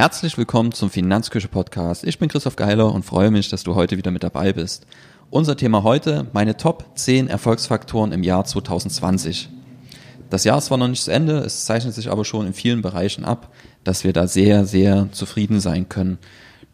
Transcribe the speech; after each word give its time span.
Herzlich 0.00 0.38
willkommen 0.38 0.70
zum 0.70 0.90
Finanzküche 0.90 1.48
Podcast. 1.48 2.04
Ich 2.04 2.20
bin 2.20 2.28
Christoph 2.28 2.54
Geiler 2.54 2.94
und 2.94 3.04
freue 3.04 3.32
mich, 3.32 3.48
dass 3.48 3.64
du 3.64 3.74
heute 3.74 3.96
wieder 3.96 4.12
mit 4.12 4.22
dabei 4.22 4.52
bist. 4.52 4.86
Unser 5.28 5.56
Thema 5.56 5.82
heute, 5.82 6.28
meine 6.32 6.56
Top 6.56 6.84
10 6.94 7.26
Erfolgsfaktoren 7.26 8.12
im 8.12 8.22
Jahr 8.22 8.44
2020. 8.44 9.48
Das 10.30 10.44
Jahr 10.44 10.58
ist 10.58 10.66
zwar 10.66 10.78
noch 10.78 10.86
nicht 10.86 11.02
zu 11.02 11.10
Ende, 11.10 11.38
es 11.38 11.64
zeichnet 11.64 11.94
sich 11.94 12.12
aber 12.12 12.24
schon 12.24 12.46
in 12.46 12.52
vielen 12.52 12.80
Bereichen 12.80 13.24
ab, 13.24 13.52
dass 13.82 14.04
wir 14.04 14.12
da 14.12 14.28
sehr, 14.28 14.66
sehr 14.66 15.08
zufrieden 15.10 15.58
sein 15.58 15.88
können. 15.88 16.18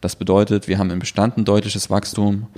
Das 0.02 0.16
bedeutet, 0.16 0.68
wir 0.68 0.76
haben 0.76 0.90
im 0.90 0.98
Bestand 0.98 1.38
ein 1.38 1.46
deutliches 1.46 1.88
Wachstum, 1.88 2.48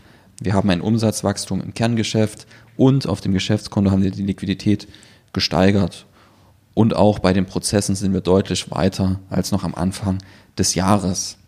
wir 0.40 0.52
haben 0.52 0.68
ein 0.70 0.80
Umsatzwachstum 0.80 1.60
im 1.60 1.74
Kerngeschäft 1.74 2.48
und 2.76 3.06
auf 3.06 3.20
dem 3.20 3.34
Geschäftskonto 3.34 3.92
haben 3.92 4.02
wir 4.02 4.10
die 4.10 4.24
Liquidität 4.24 4.88
gesteigert. 5.32 6.06
Und 6.76 6.94
auch 6.94 7.20
bei 7.20 7.32
den 7.32 7.46
Prozessen 7.46 7.94
sind 7.94 8.12
wir 8.12 8.20
deutlich 8.20 8.70
weiter 8.70 9.18
als 9.30 9.50
noch 9.50 9.64
am 9.64 9.74
Anfang 9.74 10.18
des 10.58 10.74
Jahres. 10.74 11.38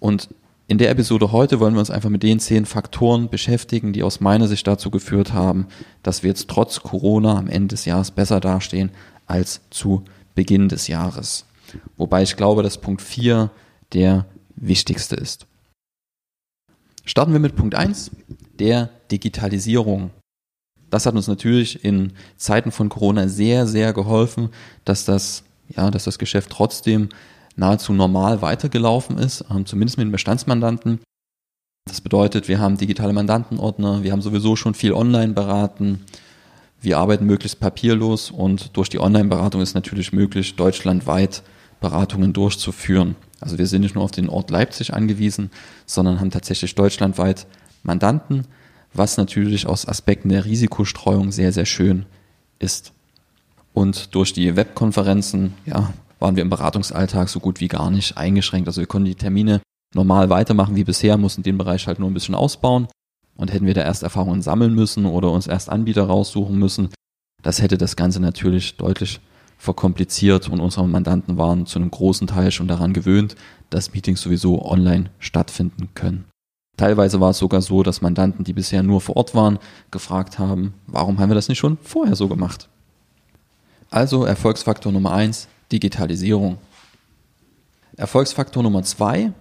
Und 0.00 0.28
in 0.66 0.76
der 0.76 0.90
Episode 0.90 1.32
heute 1.32 1.60
wollen 1.60 1.72
wir 1.72 1.80
uns 1.80 1.90
einfach 1.90 2.10
mit 2.10 2.22
den 2.22 2.38
zehn 2.38 2.66
Faktoren 2.66 3.30
beschäftigen, 3.30 3.94
die 3.94 4.02
aus 4.02 4.20
meiner 4.20 4.46
Sicht 4.46 4.66
dazu 4.66 4.90
geführt 4.90 5.32
haben, 5.32 5.68
dass 6.02 6.22
wir 6.22 6.28
jetzt 6.28 6.50
trotz 6.50 6.80
Corona 6.80 7.38
am 7.38 7.48
Ende 7.48 7.68
des 7.68 7.86
Jahres 7.86 8.10
besser 8.10 8.38
dastehen 8.38 8.90
als 9.26 9.62
zu 9.70 10.04
Beginn 10.34 10.68
des 10.68 10.88
Jahres. 10.88 11.46
Wobei 11.96 12.22
ich 12.22 12.36
glaube, 12.36 12.62
dass 12.62 12.82
Punkt 12.82 13.00
4 13.00 13.50
der 13.94 14.26
wichtigste 14.56 15.16
ist. 15.16 15.46
Starten 17.06 17.32
wir 17.32 17.40
mit 17.40 17.56
Punkt 17.56 17.74
1, 17.74 18.10
der 18.58 18.90
Digitalisierung. 19.10 20.10
Das 20.90 21.06
hat 21.06 21.14
uns 21.14 21.28
natürlich 21.28 21.84
in 21.84 22.12
Zeiten 22.36 22.70
von 22.70 22.88
Corona 22.88 23.28
sehr, 23.28 23.66
sehr 23.66 23.92
geholfen, 23.92 24.48
dass 24.84 25.04
das, 25.04 25.44
ja, 25.68 25.90
dass 25.90 26.04
das 26.04 26.18
Geschäft 26.18 26.50
trotzdem 26.50 27.08
nahezu 27.56 27.92
normal 27.92 28.40
weitergelaufen 28.40 29.18
ist, 29.18 29.44
ähm, 29.50 29.66
zumindest 29.66 29.98
mit 29.98 30.06
den 30.06 30.12
Bestandsmandanten. 30.12 31.00
Das 31.86 32.00
bedeutet, 32.00 32.48
wir 32.48 32.60
haben 32.60 32.76
digitale 32.76 33.12
Mandantenordner, 33.12 34.02
wir 34.02 34.12
haben 34.12 34.22
sowieso 34.22 34.56
schon 34.56 34.74
viel 34.74 34.92
online 34.92 35.32
beraten, 35.32 36.04
wir 36.80 36.98
arbeiten 36.98 37.26
möglichst 37.26 37.58
papierlos 37.58 38.30
und 38.30 38.76
durch 38.76 38.88
die 38.88 39.00
Online-Beratung 39.00 39.60
ist 39.60 39.74
natürlich 39.74 40.12
möglich, 40.12 40.54
deutschlandweit 40.54 41.42
Beratungen 41.80 42.32
durchzuführen. 42.32 43.16
Also 43.40 43.58
wir 43.58 43.66
sind 43.66 43.82
nicht 43.82 43.94
nur 43.94 44.04
auf 44.04 44.10
den 44.10 44.28
Ort 44.28 44.50
Leipzig 44.50 44.94
angewiesen, 44.94 45.50
sondern 45.86 46.20
haben 46.20 46.30
tatsächlich 46.30 46.74
deutschlandweit 46.74 47.46
Mandanten, 47.82 48.46
was 48.98 49.16
natürlich 49.16 49.66
aus 49.66 49.86
Aspekten 49.86 50.28
der 50.28 50.44
Risikostreuung 50.44 51.32
sehr, 51.32 51.52
sehr 51.52 51.66
schön 51.66 52.06
ist. 52.58 52.92
Und 53.72 54.14
durch 54.14 54.32
die 54.32 54.56
Webkonferenzen, 54.56 55.54
ja, 55.64 55.92
waren 56.18 56.36
wir 56.36 56.42
im 56.42 56.50
Beratungsalltag 56.50 57.28
so 57.28 57.38
gut 57.40 57.60
wie 57.60 57.68
gar 57.68 57.90
nicht 57.90 58.16
eingeschränkt. 58.16 58.68
Also 58.68 58.80
wir 58.80 58.88
konnten 58.88 59.06
die 59.06 59.14
Termine 59.14 59.60
normal 59.94 60.30
weitermachen 60.30 60.76
wie 60.76 60.84
bisher, 60.84 61.16
mussten 61.16 61.42
den 61.42 61.58
Bereich 61.58 61.86
halt 61.86 62.00
nur 62.00 62.10
ein 62.10 62.14
bisschen 62.14 62.34
ausbauen. 62.34 62.88
Und 63.36 63.52
hätten 63.52 63.66
wir 63.66 63.74
da 63.74 63.82
erst 63.82 64.02
Erfahrungen 64.02 64.42
sammeln 64.42 64.74
müssen 64.74 65.06
oder 65.06 65.30
uns 65.30 65.46
erst 65.46 65.68
Anbieter 65.70 66.02
raussuchen 66.02 66.58
müssen, 66.58 66.88
das 67.42 67.62
hätte 67.62 67.78
das 67.78 67.94
Ganze 67.94 68.18
natürlich 68.18 68.76
deutlich 68.76 69.20
verkompliziert 69.58 70.48
und 70.48 70.60
unsere 70.60 70.88
Mandanten 70.88 71.36
waren 71.36 71.66
zu 71.66 71.78
einem 71.78 71.90
großen 71.90 72.26
Teil 72.26 72.50
schon 72.50 72.68
daran 72.68 72.92
gewöhnt, 72.92 73.36
dass 73.70 73.92
Meetings 73.92 74.22
sowieso 74.22 74.64
online 74.64 75.10
stattfinden 75.20 75.88
können. 75.94 76.24
Teilweise 76.78 77.20
war 77.20 77.30
es 77.30 77.38
sogar 77.38 77.60
so, 77.60 77.82
dass 77.82 78.02
Mandanten, 78.02 78.44
die 78.44 78.52
bisher 78.52 78.84
nur 78.84 79.00
vor 79.00 79.16
Ort 79.16 79.34
waren, 79.34 79.58
gefragt 79.90 80.38
haben, 80.38 80.74
warum 80.86 81.18
haben 81.18 81.28
wir 81.28 81.34
das 81.34 81.48
nicht 81.48 81.58
schon 81.58 81.76
vorher 81.82 82.14
so 82.14 82.28
gemacht? 82.28 82.68
Also 83.90 84.24
Erfolgsfaktor 84.24 84.92
Nummer 84.92 85.12
eins: 85.12 85.48
Digitalisierung. 85.72 86.58
Erfolgsfaktor 87.96 88.62
Nummer 88.62 88.84
zwei 88.84 89.32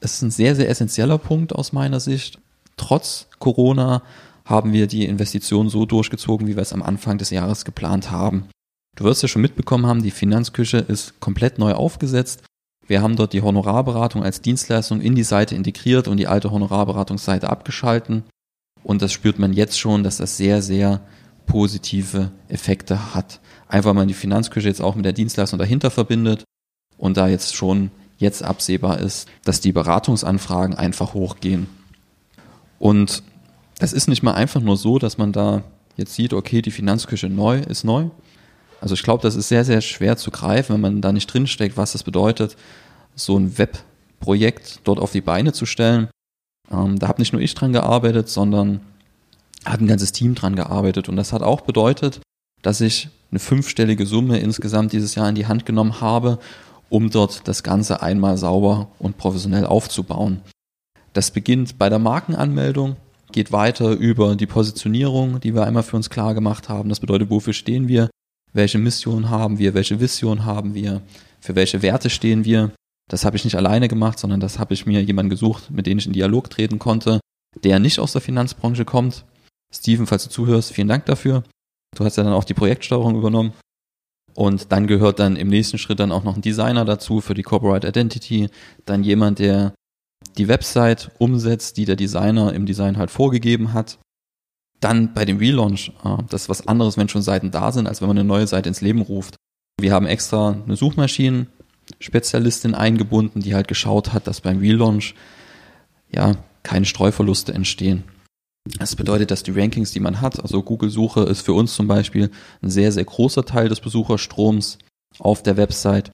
ist 0.00 0.22
ein 0.22 0.30
sehr, 0.30 0.56
sehr 0.56 0.70
essentieller 0.70 1.18
Punkt 1.18 1.54
aus 1.54 1.74
meiner 1.74 2.00
Sicht. 2.00 2.38
Trotz 2.78 3.26
Corona 3.38 4.02
haben 4.46 4.72
wir 4.72 4.86
die 4.86 5.04
Investitionen 5.04 5.68
so 5.68 5.84
durchgezogen, 5.84 6.46
wie 6.46 6.56
wir 6.56 6.62
es 6.62 6.72
am 6.72 6.82
Anfang 6.82 7.18
des 7.18 7.28
Jahres 7.28 7.66
geplant 7.66 8.10
haben. 8.10 8.48
Du 8.96 9.04
wirst 9.04 9.20
ja 9.20 9.28
schon 9.28 9.42
mitbekommen 9.42 9.84
haben, 9.84 10.02
die 10.02 10.10
Finanzküche 10.10 10.78
ist 10.78 11.20
komplett 11.20 11.58
neu 11.58 11.74
aufgesetzt. 11.74 12.42
Wir 12.90 13.02
haben 13.02 13.14
dort 13.14 13.34
die 13.34 13.42
Honorarberatung 13.42 14.24
als 14.24 14.40
Dienstleistung 14.40 15.00
in 15.00 15.14
die 15.14 15.22
Seite 15.22 15.54
integriert 15.54 16.08
und 16.08 16.16
die 16.16 16.26
alte 16.26 16.50
Honorarberatungsseite 16.50 17.48
abgeschalten. 17.48 18.24
Und 18.82 19.00
das 19.00 19.12
spürt 19.12 19.38
man 19.38 19.52
jetzt 19.52 19.78
schon, 19.78 20.02
dass 20.02 20.16
das 20.16 20.36
sehr, 20.36 20.60
sehr 20.60 21.00
positive 21.46 22.32
Effekte 22.48 23.14
hat. 23.14 23.38
Einfach 23.68 23.94
mal 23.94 24.08
die 24.08 24.12
Finanzküche 24.12 24.66
jetzt 24.66 24.82
auch 24.82 24.96
mit 24.96 25.04
der 25.04 25.12
Dienstleistung 25.12 25.60
dahinter 25.60 25.92
verbindet 25.92 26.42
und 26.98 27.16
da 27.16 27.28
jetzt 27.28 27.54
schon 27.54 27.92
jetzt 28.18 28.42
absehbar 28.42 28.98
ist, 28.98 29.28
dass 29.44 29.60
die 29.60 29.70
Beratungsanfragen 29.70 30.74
einfach 30.74 31.14
hochgehen. 31.14 31.68
Und 32.80 33.22
das 33.78 33.92
ist 33.92 34.08
nicht 34.08 34.24
mal 34.24 34.34
einfach 34.34 34.62
nur 34.62 34.76
so, 34.76 34.98
dass 34.98 35.16
man 35.16 35.30
da 35.30 35.62
jetzt 35.96 36.14
sieht, 36.14 36.32
okay, 36.32 36.60
die 36.60 36.72
Finanzküche 36.72 37.28
neu 37.28 37.60
ist 37.60 37.84
neu, 37.84 38.06
also 38.80 38.94
ich 38.94 39.02
glaube, 39.02 39.22
das 39.22 39.36
ist 39.36 39.48
sehr, 39.48 39.64
sehr 39.64 39.80
schwer 39.80 40.16
zu 40.16 40.30
greifen, 40.30 40.74
wenn 40.74 40.80
man 40.80 41.00
da 41.00 41.12
nicht 41.12 41.26
drinsteckt, 41.26 41.76
was 41.76 41.92
das 41.92 42.02
bedeutet, 42.02 42.56
so 43.14 43.38
ein 43.38 43.58
Webprojekt 43.58 44.80
dort 44.84 44.98
auf 44.98 45.12
die 45.12 45.20
Beine 45.20 45.52
zu 45.52 45.66
stellen. 45.66 46.08
Ähm, 46.70 46.98
da 46.98 47.08
habe 47.08 47.20
nicht 47.20 47.32
nur 47.32 47.42
ich 47.42 47.54
dran 47.54 47.72
gearbeitet, 47.72 48.28
sondern 48.28 48.80
hat 49.64 49.80
ein 49.80 49.86
ganzes 49.86 50.12
Team 50.12 50.34
dran 50.34 50.56
gearbeitet. 50.56 51.08
Und 51.08 51.16
das 51.16 51.32
hat 51.32 51.42
auch 51.42 51.60
bedeutet, 51.60 52.20
dass 52.62 52.80
ich 52.80 53.10
eine 53.30 53.38
fünfstellige 53.38 54.06
Summe 54.06 54.38
insgesamt 54.38 54.92
dieses 54.92 55.14
Jahr 55.14 55.28
in 55.28 55.34
die 55.34 55.46
Hand 55.46 55.66
genommen 55.66 56.00
habe, 56.00 56.38
um 56.88 57.10
dort 57.10 57.46
das 57.46 57.62
Ganze 57.62 58.02
einmal 58.02 58.36
sauber 58.36 58.88
und 58.98 59.18
professionell 59.18 59.66
aufzubauen. 59.66 60.40
Das 61.12 61.30
beginnt 61.30 61.78
bei 61.78 61.88
der 61.88 61.98
Markenanmeldung, 61.98 62.96
geht 63.32 63.52
weiter 63.52 63.90
über 63.90 64.34
die 64.36 64.46
Positionierung, 64.46 65.40
die 65.40 65.54
wir 65.54 65.64
einmal 65.64 65.82
für 65.82 65.96
uns 65.96 66.10
klar 66.10 66.34
gemacht 66.34 66.68
haben. 66.68 66.88
Das 66.88 67.00
bedeutet, 67.00 67.30
wofür 67.30 67.52
stehen 67.52 67.88
wir? 67.88 68.10
Welche 68.52 68.78
Mission 68.78 69.30
haben 69.30 69.58
wir, 69.58 69.74
welche 69.74 70.00
Vision 70.00 70.44
haben 70.44 70.74
wir, 70.74 71.02
für 71.40 71.54
welche 71.54 71.82
Werte 71.82 72.10
stehen 72.10 72.44
wir. 72.44 72.72
Das 73.10 73.24
habe 73.24 73.36
ich 73.36 73.44
nicht 73.44 73.56
alleine 73.56 73.88
gemacht, 73.88 74.18
sondern 74.18 74.40
das 74.40 74.58
habe 74.58 74.74
ich 74.74 74.86
mir 74.86 75.02
jemanden 75.02 75.30
gesucht, 75.30 75.70
mit 75.70 75.86
dem 75.86 75.98
ich 75.98 76.06
in 76.06 76.12
Dialog 76.12 76.50
treten 76.50 76.78
konnte, 76.78 77.20
der 77.64 77.78
nicht 77.78 77.98
aus 77.98 78.12
der 78.12 78.20
Finanzbranche 78.20 78.84
kommt. 78.84 79.24
Steven, 79.72 80.06
falls 80.06 80.24
du 80.24 80.30
zuhörst, 80.30 80.72
vielen 80.72 80.88
Dank 80.88 81.06
dafür. 81.06 81.44
Du 81.96 82.04
hast 82.04 82.16
ja 82.16 82.22
dann 82.22 82.32
auch 82.32 82.44
die 82.44 82.54
Projektsteuerung 82.54 83.16
übernommen. 83.16 83.52
Und 84.34 84.70
dann 84.70 84.86
gehört 84.86 85.18
dann 85.18 85.36
im 85.36 85.48
nächsten 85.48 85.78
Schritt 85.78 85.98
dann 85.98 86.12
auch 86.12 86.22
noch 86.22 86.36
ein 86.36 86.42
Designer 86.42 86.84
dazu 86.84 87.20
für 87.20 87.34
die 87.34 87.42
Corporate 87.42 87.86
Identity, 87.86 88.48
dann 88.84 89.02
jemand, 89.02 89.40
der 89.40 89.74
die 90.38 90.48
Website 90.48 91.10
umsetzt, 91.18 91.76
die 91.76 91.84
der 91.84 91.96
Designer 91.96 92.52
im 92.52 92.66
Design 92.66 92.96
halt 92.96 93.10
vorgegeben 93.10 93.72
hat. 93.72 93.98
Dann 94.80 95.12
bei 95.12 95.24
dem 95.24 95.38
Relaunch, 95.38 95.92
äh, 96.04 96.16
das 96.28 96.42
ist 96.42 96.48
was 96.48 96.66
anderes, 96.66 96.96
wenn 96.96 97.08
schon 97.08 97.22
Seiten 97.22 97.50
da 97.50 97.70
sind, 97.72 97.86
als 97.86 98.00
wenn 98.00 98.08
man 98.08 98.18
eine 98.18 98.26
neue 98.26 98.46
Seite 98.46 98.68
ins 98.68 98.80
Leben 98.80 99.02
ruft. 99.02 99.36
Wir 99.80 99.92
haben 99.92 100.06
extra 100.06 100.56
eine 100.64 100.76
Suchmaschinen-Spezialistin 100.76 102.74
eingebunden, 102.74 103.40
die 103.40 103.54
halt 103.54 103.68
geschaut 103.68 104.12
hat, 104.12 104.26
dass 104.26 104.40
beim 104.40 104.58
Relaunch 104.58 105.14
ja 106.10 106.36
keine 106.62 106.86
Streuverluste 106.86 107.54
entstehen. 107.54 108.04
Das 108.78 108.94
bedeutet, 108.94 109.30
dass 109.30 109.42
die 109.42 109.52
Rankings, 109.52 109.92
die 109.92 110.00
man 110.00 110.20
hat, 110.20 110.40
also 110.40 110.62
Google-Suche 110.62 111.22
ist 111.22 111.40
für 111.40 111.54
uns 111.54 111.74
zum 111.74 111.86
Beispiel 111.86 112.30
ein 112.62 112.70
sehr, 112.70 112.92
sehr 112.92 113.04
großer 113.04 113.44
Teil 113.44 113.68
des 113.68 113.80
Besucherstroms 113.80 114.78
auf 115.18 115.42
der 115.42 115.56
Website, 115.56 116.10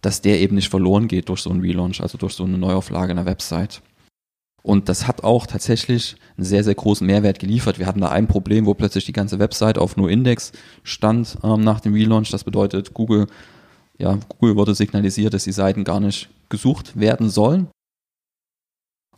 dass 0.00 0.22
der 0.22 0.40
eben 0.40 0.54
nicht 0.54 0.68
verloren 0.68 1.08
geht 1.08 1.28
durch 1.28 1.40
so 1.40 1.50
einen 1.50 1.60
Relaunch, 1.60 2.00
also 2.00 2.16
durch 2.16 2.34
so 2.34 2.44
eine 2.44 2.56
Neuauflage 2.56 3.10
einer 3.10 3.26
Website. 3.26 3.82
Und 4.68 4.90
das 4.90 5.08
hat 5.08 5.24
auch 5.24 5.46
tatsächlich 5.46 6.16
einen 6.36 6.44
sehr, 6.44 6.62
sehr 6.62 6.74
großen 6.74 7.06
Mehrwert 7.06 7.38
geliefert. 7.38 7.78
Wir 7.78 7.86
hatten 7.86 8.02
da 8.02 8.10
ein 8.10 8.26
Problem, 8.26 8.66
wo 8.66 8.74
plötzlich 8.74 9.06
die 9.06 9.14
ganze 9.14 9.38
Website 9.38 9.78
auf 9.78 9.96
nur 9.96 10.10
Index 10.10 10.52
stand 10.82 11.38
ähm, 11.42 11.62
nach 11.62 11.80
dem 11.80 11.94
Relaunch. 11.94 12.30
Das 12.30 12.44
bedeutet, 12.44 12.92
Google, 12.92 13.28
ja, 13.96 14.18
Google 14.28 14.56
wurde 14.56 14.74
signalisiert, 14.74 15.32
dass 15.32 15.44
die 15.44 15.52
Seiten 15.52 15.84
gar 15.84 16.00
nicht 16.00 16.28
gesucht 16.50 17.00
werden 17.00 17.30
sollen. 17.30 17.68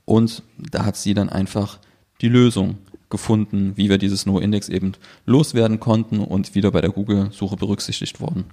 Und 0.05 0.45
da 0.57 0.85
hat 0.85 0.97
sie 0.97 1.15
dann 1.15 1.29
einfach 1.29 1.81
die 2.21 2.29
Lösung 2.29 2.79
gefunden, 3.09 3.73
wie 3.75 3.91
wir 3.91 3.99
dieses 3.99 4.27
No-Index 4.27 4.69
eben 4.69 4.93
loswerden 5.27 5.81
konnten 5.81 6.21
und 6.21 6.55
wieder 6.55 6.71
bei 6.71 6.81
der 6.81 6.91
Google-Suche 6.91 7.57
berücksichtigt 7.57 8.21
worden. 8.21 8.45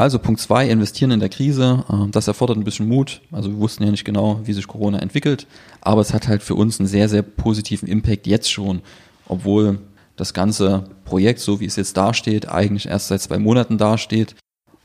Also 0.00 0.18
Punkt 0.18 0.40
zwei, 0.40 0.66
investieren 0.66 1.10
in 1.10 1.20
der 1.20 1.28
Krise. 1.28 1.84
Ähm, 1.92 2.10
das 2.10 2.26
erfordert 2.26 2.56
ein 2.56 2.64
bisschen 2.64 2.88
Mut. 2.88 3.20
Also 3.32 3.50
wir 3.50 3.58
wussten 3.58 3.84
ja 3.84 3.90
nicht 3.90 4.06
genau, 4.06 4.40
wie 4.44 4.54
sich 4.54 4.66
Corona 4.66 4.98
entwickelt, 4.98 5.46
aber 5.82 6.00
es 6.00 6.14
hat 6.14 6.26
halt 6.26 6.42
für 6.42 6.54
uns 6.54 6.80
einen 6.80 6.86
sehr, 6.86 7.10
sehr 7.10 7.20
positiven 7.20 7.86
Impact 7.86 8.26
jetzt 8.26 8.50
schon, 8.50 8.80
obwohl 9.28 9.78
das 10.16 10.32
ganze 10.32 10.84
Projekt, 11.04 11.40
so 11.40 11.60
wie 11.60 11.66
es 11.66 11.76
jetzt 11.76 11.98
dasteht, 11.98 12.48
eigentlich 12.48 12.86
erst 12.86 13.08
seit 13.08 13.20
zwei 13.20 13.38
Monaten 13.38 13.76
dasteht 13.76 14.36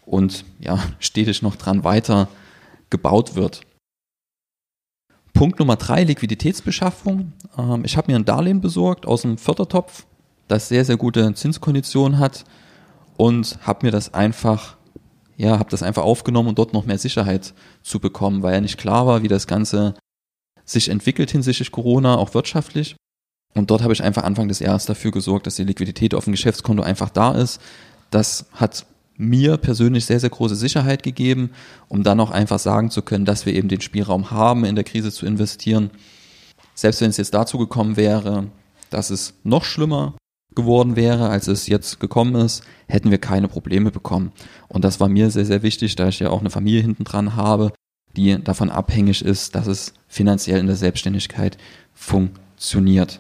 und 0.06 0.44
ja, 0.60 0.84
stetig 1.00 1.42
noch 1.42 1.56
dran 1.56 1.86
weiter 1.86 2.28
gebaut 2.90 3.36
wird. 3.36 3.62
Punkt 5.34 5.60
Nummer 5.60 5.78
drei, 5.78 6.04
Liquiditätsbeschaffung. 6.04 7.32
Ähm, 7.58 7.86
ich 7.86 7.96
habe 7.96 8.12
mir 8.12 8.18
ein 8.18 8.26
Darlehen 8.26 8.60
besorgt 8.60 9.06
aus 9.06 9.22
dem 9.22 9.38
Fördertopf, 9.38 10.06
das 10.50 10.68
sehr, 10.68 10.84
sehr 10.84 10.98
gute 10.98 11.34
Zinskonditionen 11.36 12.20
hat 12.20 12.44
und 13.16 13.60
habe 13.66 13.86
mir 13.86 13.94
das 13.94 14.14
einfach 14.14 14.76
ja, 15.38 15.60
habe 15.60 15.70
das 15.70 15.84
einfach 15.84 16.04
aufgenommen, 16.04 16.50
um 16.50 16.56
dort 16.56 16.74
noch 16.74 16.86
mehr 16.86 16.98
Sicherheit 16.98 17.54
zu 17.84 18.00
bekommen, 18.00 18.42
weil 18.42 18.54
ja 18.54 18.62
nicht 18.62 18.78
klar 18.78 19.06
war, 19.06 19.24
wie 19.24 19.28
das 19.28 19.48
Ganze 19.48 19.96
sich 20.64 20.90
entwickelt 20.90 21.32
hinsichtlich 21.32 21.72
Corona, 21.72 22.18
auch 22.18 22.34
wirtschaftlich. 22.34 22.96
Und 23.54 23.72
dort 23.72 23.84
habe 23.84 23.94
ich 23.94 24.04
einfach 24.04 24.24
Anfang 24.24 24.48
des 24.48 24.60
Jahres 24.60 24.86
dafür 24.86 25.12
gesorgt, 25.12 25.48
dass 25.48 25.56
die 25.56 25.64
Liquidität 25.64 26.14
auf 26.14 26.26
dem 26.26 26.34
Geschäftskonto 26.34 26.84
einfach 26.84 27.10
da 27.10 27.34
ist. 27.34 27.62
Das 28.12 28.46
hat 28.54 28.86
mir 29.18 29.58
persönlich 29.58 30.06
sehr, 30.06 30.20
sehr 30.20 30.30
große 30.30 30.56
Sicherheit 30.56 31.04
gegeben, 31.04 31.52
um 31.88 32.04
dann 32.04 32.20
auch 32.20 32.32
einfach 32.32 32.60
sagen 32.60 32.92
zu 32.92 33.02
können, 33.02 33.26
dass 33.26 33.46
wir 33.46 33.54
eben 33.54 33.70
den 33.70 33.82
Spielraum 33.82 34.32
haben, 34.32 34.66
in 34.66 34.76
der 34.76 34.84
Krise 34.84 35.12
zu 35.12 35.26
investieren. 35.26 35.90
Selbst 36.74 37.00
wenn 37.00 37.10
es 37.10 37.18
jetzt 37.18 37.34
dazu 37.34 37.58
gekommen 37.58 37.96
wäre, 37.96 38.48
dass 38.90 39.10
es 39.10 39.34
noch 39.44 39.64
schlimmer 39.64 40.16
geworden 40.56 40.96
wäre, 40.96 41.30
als 41.30 41.48
es 41.48 41.68
jetzt 41.68 42.00
gekommen 42.00 42.36
ist, 42.36 42.64
hätten 42.88 43.12
wir 43.12 43.18
keine 43.18 43.48
Probleme 43.48 43.92
bekommen. 43.92 44.32
Und 44.68 44.84
das 44.84 45.00
war 45.00 45.10
mir 45.10 45.30
sehr, 45.30 45.46
sehr 45.46 45.64
wichtig, 45.64 45.96
da 45.96 46.08
ich 46.08 46.20
ja 46.20 46.30
auch 46.30 46.40
eine 46.40 46.50
Familie 46.50 46.82
hinten 46.82 47.04
dran 47.04 47.36
habe, 47.36 47.72
die 48.16 48.42
davon 48.44 48.70
abhängig 48.70 49.24
ist, 49.24 49.56
dass 49.56 49.68
es 49.68 49.94
finanziell 50.08 50.60
in 50.60 50.68
der 50.68 50.76
Selbstständigkeit 50.76 51.58
funktioniert. 51.94 53.20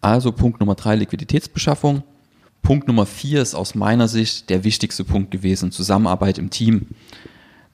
Also 0.00 0.32
Punkt 0.32 0.60
Nummer 0.60 0.74
drei, 0.74 0.96
Liquiditätsbeschaffung. 0.96 2.02
Punkt 2.62 2.88
Nummer 2.88 3.06
vier 3.06 3.42
ist 3.42 3.54
aus 3.54 3.74
meiner 3.74 4.08
Sicht 4.08 4.48
der 4.48 4.64
wichtigste 4.64 5.04
Punkt 5.04 5.30
gewesen, 5.30 5.70
Zusammenarbeit 5.70 6.38
im 6.38 6.50
Team. 6.50 6.88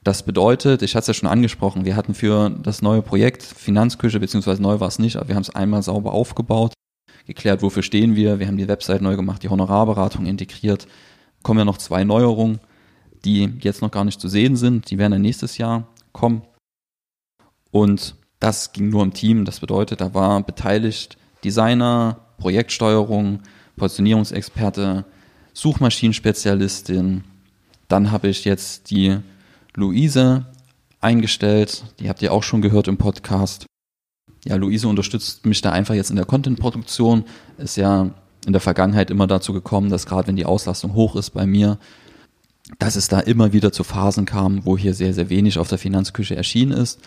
Das 0.03 0.23
bedeutet, 0.23 0.83
ich 0.83 0.95
hatte 0.95 1.03
es 1.03 1.07
ja 1.09 1.15
schon 1.15 1.29
angesprochen, 1.29 1.85
wir 1.85 1.95
hatten 1.95 2.15
für 2.15 2.51
das 2.51 2.83
neue 2.83 3.03
Projekt 3.03 3.43
Finanzküche, 3.43 4.19
beziehungsweise 4.19 4.63
neu 4.63 4.81
war 4.81 4.89
es 4.89 4.99
nicht, 4.99 5.17
aber 5.17 5.29
wir 5.29 5.35
haben 5.35 5.43
es 5.43 5.55
einmal 5.55 5.83
sauber 5.83 6.13
aufgebaut, 6.13 6.73
geklärt, 7.27 7.63
wofür 7.63 7.83
stehen 7.83 8.17
wir, 8.17 8.39
wir 8.39 8.47
haben 8.47 8.57
die 8.57 8.69
Website 8.69 9.03
neu 9.03 9.17
gemacht, 9.17 9.43
die 9.43 9.49
Honorarberatung 9.49 10.27
integriert, 10.27 10.87
kommen 11.43 11.59
ja 11.59 11.65
noch 11.65 11.79
zwei 11.79 12.05
Neuerungen, 12.05 12.61
die 13.25 13.51
jetzt 13.61 13.83
noch 13.83 13.91
gar 13.91 14.05
nicht 14.05 14.21
zu 14.21 14.29
sehen 14.29 14.57
sind, 14.57 14.91
die 14.91 14.99
werden 14.99 15.13
dann 15.13 15.23
nächstes 15.23 15.59
Jahr 15.59 15.89
kommen. 16.13 16.43
Und 17.71 18.15
das 18.41 18.73
ging 18.73 18.89
nur 18.89 19.03
im 19.03 19.13
Team, 19.13 19.45
das 19.45 19.61
bedeutet, 19.61 20.01
da 20.01 20.15
war 20.15 20.43
beteiligt 20.43 21.19
Designer, 21.45 22.21
Projektsteuerung, 22.39 23.41
Positionierungsexperte, 23.77 25.05
Suchmaschinenspezialistin. 25.53 27.25
Dann 27.89 28.11
habe 28.11 28.29
ich 28.29 28.45
jetzt 28.45 28.91
die 28.91 29.19
Luise 29.75 30.47
eingestellt. 31.01 31.85
Die 31.99 32.09
habt 32.09 32.23
ihr 32.23 32.33
auch 32.33 32.43
schon 32.43 32.63
gehört 32.63 32.89
im 32.89 32.99
Podcast. 32.99 33.67
Ja, 34.45 34.57
Luise 34.57 34.89
unterstützt 34.89 35.45
mich 35.45 35.61
da 35.61 35.73
einfach 35.73 35.95
jetzt 35.95 36.11
in 36.11 36.17
der 36.17 36.25
Content-Produktion. 36.25 37.25
Ist 37.59 37.77
ja 37.77 38.11
in 38.47 38.53
der 38.53 38.61
Vergangenheit 38.61 39.11
immer 39.11 39.27
dazu 39.27 39.53
gekommen, 39.53 39.91
dass 39.91 40.07
gerade 40.07 40.29
wenn 40.29 40.37
die 40.37 40.47
Auslastung 40.47 40.95
hoch 40.95 41.17
ist 41.17 41.31
bei 41.31 41.47
mir, 41.47 41.79
dass 42.79 42.97
es 42.97 43.09
da 43.09 43.21
immer 43.21 43.53
wieder 43.53 43.73
zu 43.73 43.85
Phasen 43.85 44.25
kam, 44.25 44.65
wo 44.65 44.79
hier 44.79 44.95
sehr, 44.95 45.13
sehr 45.13 45.29
wenig 45.29 45.59
auf 45.59 45.69
der 45.69 45.79
Finanzküche 45.79 46.37
erschienen 46.37 46.73
ist. 46.73 47.01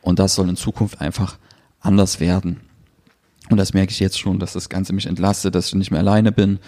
Und 0.00 0.18
das 0.18 0.34
soll 0.34 0.48
in 0.48 0.56
Zukunft 0.56 1.00
einfach 1.00 1.38
anders 1.80 2.20
werden. 2.20 2.60
Und 3.50 3.56
das 3.56 3.74
merke 3.74 3.92
ich 3.92 4.00
jetzt 4.00 4.18
schon, 4.18 4.38
dass 4.38 4.52
das 4.52 4.68
Ganze 4.68 4.92
mich 4.92 5.06
entlastet, 5.06 5.54
dass 5.54 5.68
ich 5.68 5.74
nicht 5.74 5.90
mehr 5.90 6.00
alleine 6.00 6.32
bin, 6.32 6.58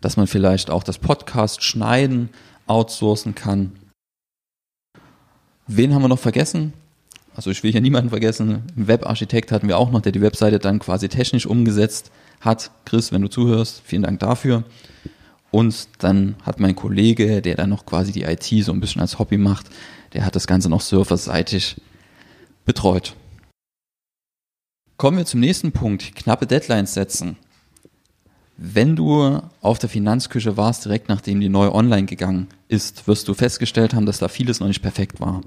dass 0.00 0.16
man 0.16 0.26
vielleicht 0.26 0.70
auch 0.70 0.82
das 0.82 0.98
Podcast 0.98 1.62
schneiden 1.62 2.28
outsourcen 2.66 3.34
kann. 3.34 3.72
Wen 5.66 5.94
haben 5.94 6.02
wir 6.02 6.08
noch 6.08 6.18
vergessen? 6.18 6.74
Also 7.34 7.50
ich 7.50 7.62
will 7.62 7.72
hier 7.72 7.80
niemanden 7.80 8.10
vergessen. 8.10 8.62
Ein 8.76 8.86
Webarchitekt 8.88 9.50
hatten 9.50 9.68
wir 9.68 9.76
auch 9.76 9.90
noch, 9.90 10.00
der 10.00 10.12
die 10.12 10.20
Webseite 10.20 10.58
dann 10.58 10.78
quasi 10.78 11.08
technisch 11.08 11.46
umgesetzt 11.46 12.10
hat. 12.40 12.70
Chris, 12.84 13.10
wenn 13.12 13.22
du 13.22 13.28
zuhörst, 13.28 13.82
vielen 13.84 14.02
Dank 14.02 14.20
dafür. 14.20 14.64
Und 15.50 15.88
dann 15.98 16.36
hat 16.42 16.60
mein 16.60 16.76
Kollege, 16.76 17.42
der 17.42 17.56
dann 17.56 17.70
noch 17.70 17.86
quasi 17.86 18.12
die 18.12 18.22
IT 18.22 18.44
so 18.64 18.72
ein 18.72 18.80
bisschen 18.80 19.00
als 19.00 19.18
Hobby 19.18 19.38
macht, 19.38 19.66
der 20.12 20.24
hat 20.24 20.36
das 20.36 20.46
Ganze 20.46 20.68
noch 20.68 20.80
surferseitig 20.80 21.80
betreut. 22.64 23.14
Kommen 24.96 25.18
wir 25.18 25.26
zum 25.26 25.40
nächsten 25.40 25.72
Punkt, 25.72 26.14
knappe 26.14 26.46
Deadlines 26.46 26.94
setzen. 26.94 27.36
Wenn 28.56 28.94
du 28.94 29.40
auf 29.60 29.80
der 29.80 29.88
Finanzküche 29.88 30.56
warst, 30.56 30.84
direkt 30.84 31.08
nachdem 31.08 31.40
die 31.40 31.48
neu 31.48 31.70
online 31.70 32.06
gegangen 32.06 32.48
ist, 32.68 33.08
wirst 33.08 33.26
du 33.26 33.34
festgestellt 33.34 33.94
haben, 33.94 34.06
dass 34.06 34.18
da 34.18 34.28
vieles 34.28 34.60
noch 34.60 34.68
nicht 34.68 34.82
perfekt 34.82 35.20
war. 35.20 35.42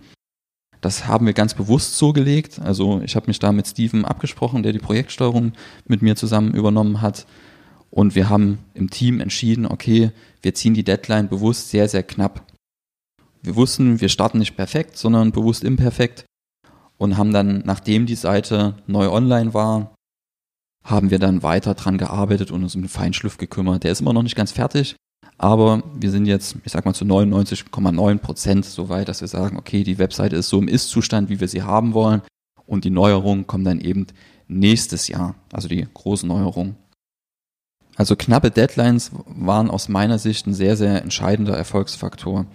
Das 0.87 1.05
haben 1.05 1.25
wir 1.25 1.33
ganz 1.33 1.53
bewusst 1.53 1.97
so 1.97 2.13
gelegt. 2.13 2.59
Also 2.59 3.01
ich 3.03 3.17
habe 3.17 3.27
mich 3.27 3.39
da 3.39 3.51
mit 3.51 3.67
Steven 3.67 4.05
abgesprochen, 4.05 4.63
der 4.63 4.71
die 4.71 4.79
Projektsteuerung 4.79 5.51
mit 5.85 6.01
mir 6.01 6.15
zusammen 6.15 6.53
übernommen 6.53 7.01
hat. 7.01 7.27
Und 7.91 8.15
wir 8.15 8.29
haben 8.29 8.59
im 8.73 8.89
Team 8.89 9.19
entschieden, 9.19 9.65
okay, 9.65 10.11
wir 10.41 10.53
ziehen 10.53 10.75
die 10.75 10.85
Deadline 10.85 11.27
bewusst 11.27 11.71
sehr, 11.71 11.89
sehr 11.89 12.03
knapp. 12.03 12.41
Wir 13.41 13.57
wussten, 13.57 13.99
wir 13.99 14.07
starten 14.07 14.39
nicht 14.39 14.55
perfekt, 14.55 14.97
sondern 14.97 15.33
bewusst 15.33 15.65
imperfekt 15.65 16.23
und 16.95 17.17
haben 17.17 17.33
dann, 17.33 17.63
nachdem 17.65 18.05
die 18.05 18.15
Seite 18.15 18.75
neu 18.87 19.09
online 19.09 19.53
war, 19.53 19.93
haben 20.85 21.11
wir 21.11 21.19
dann 21.19 21.43
weiter 21.43 21.73
dran 21.73 21.97
gearbeitet 21.97 22.49
und 22.49 22.63
uns 22.63 22.75
um 22.75 22.83
den 22.83 22.87
Feinschliff 22.87 23.37
gekümmert. 23.37 23.83
Der 23.83 23.91
ist 23.91 23.99
immer 23.99 24.13
noch 24.13 24.23
nicht 24.23 24.37
ganz 24.37 24.53
fertig, 24.53 24.95
aber 25.37 25.83
wir 25.93 26.09
sind 26.09 26.25
jetzt, 26.25 26.57
ich 26.65 26.71
sag 26.71 26.85
mal, 26.85 26.93
zu 26.93 27.05
99,9 27.05 28.17
Prozent 28.17 28.65
so 28.65 28.89
weit, 28.89 29.07
dass 29.07 29.21
wir 29.21 29.27
sagen, 29.27 29.57
okay, 29.57 29.83
die 29.83 29.99
Webseite 29.99 30.35
ist 30.35 30.49
so 30.49 30.59
im 30.59 30.67
Ist-Zustand, 30.67 31.29
wie 31.29 31.39
wir 31.39 31.47
sie 31.47 31.61
haben 31.61 31.93
wollen 31.93 32.21
und 32.65 32.85
die 32.85 32.89
Neuerungen 32.89 33.45
kommen 33.45 33.63
dann 33.63 33.79
eben 33.79 34.07
nächstes 34.47 35.07
Jahr, 35.07 35.35
also 35.51 35.67
die 35.67 35.87
großen 35.93 36.27
Neuerungen. 36.27 36.75
Also 37.95 38.15
knappe 38.15 38.51
Deadlines 38.51 39.11
waren 39.25 39.69
aus 39.69 39.89
meiner 39.89 40.19
Sicht 40.19 40.45
ein 40.47 40.53
sehr, 40.53 40.77
sehr 40.77 41.01
entscheidender 41.01 41.57
Erfolgsfaktor, 41.57 42.45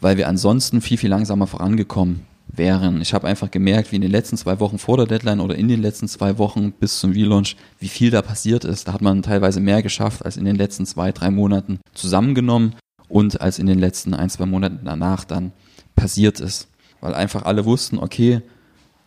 weil 0.00 0.16
wir 0.16 0.28
ansonsten 0.28 0.80
viel, 0.80 0.98
viel 0.98 1.10
langsamer 1.10 1.46
vorangekommen 1.46 2.26
wären. 2.52 3.00
Ich 3.00 3.14
habe 3.14 3.26
einfach 3.26 3.50
gemerkt, 3.50 3.92
wie 3.92 3.96
in 3.96 4.02
den 4.02 4.10
letzten 4.10 4.36
zwei 4.36 4.60
Wochen 4.60 4.78
vor 4.78 4.96
der 4.96 5.06
Deadline 5.06 5.40
oder 5.40 5.54
in 5.54 5.68
den 5.68 5.82
letzten 5.82 6.08
zwei 6.08 6.38
Wochen 6.38 6.72
bis 6.72 7.00
zum 7.00 7.12
Relaunch, 7.12 7.56
wie 7.78 7.88
viel 7.88 8.10
da 8.10 8.22
passiert 8.22 8.64
ist. 8.64 8.88
Da 8.88 8.92
hat 8.92 9.02
man 9.02 9.22
teilweise 9.22 9.60
mehr 9.60 9.82
geschafft 9.82 10.24
als 10.24 10.36
in 10.36 10.44
den 10.44 10.56
letzten 10.56 10.86
zwei, 10.86 11.12
drei 11.12 11.30
Monaten 11.30 11.80
zusammengenommen 11.94 12.74
und 13.08 13.40
als 13.40 13.58
in 13.58 13.66
den 13.66 13.78
letzten 13.78 14.14
ein, 14.14 14.30
zwei 14.30 14.46
Monaten 14.46 14.80
danach 14.84 15.24
dann 15.24 15.52
passiert 15.96 16.40
ist. 16.40 16.68
Weil 17.00 17.14
einfach 17.14 17.42
alle 17.42 17.64
wussten, 17.64 17.98
okay, 17.98 18.42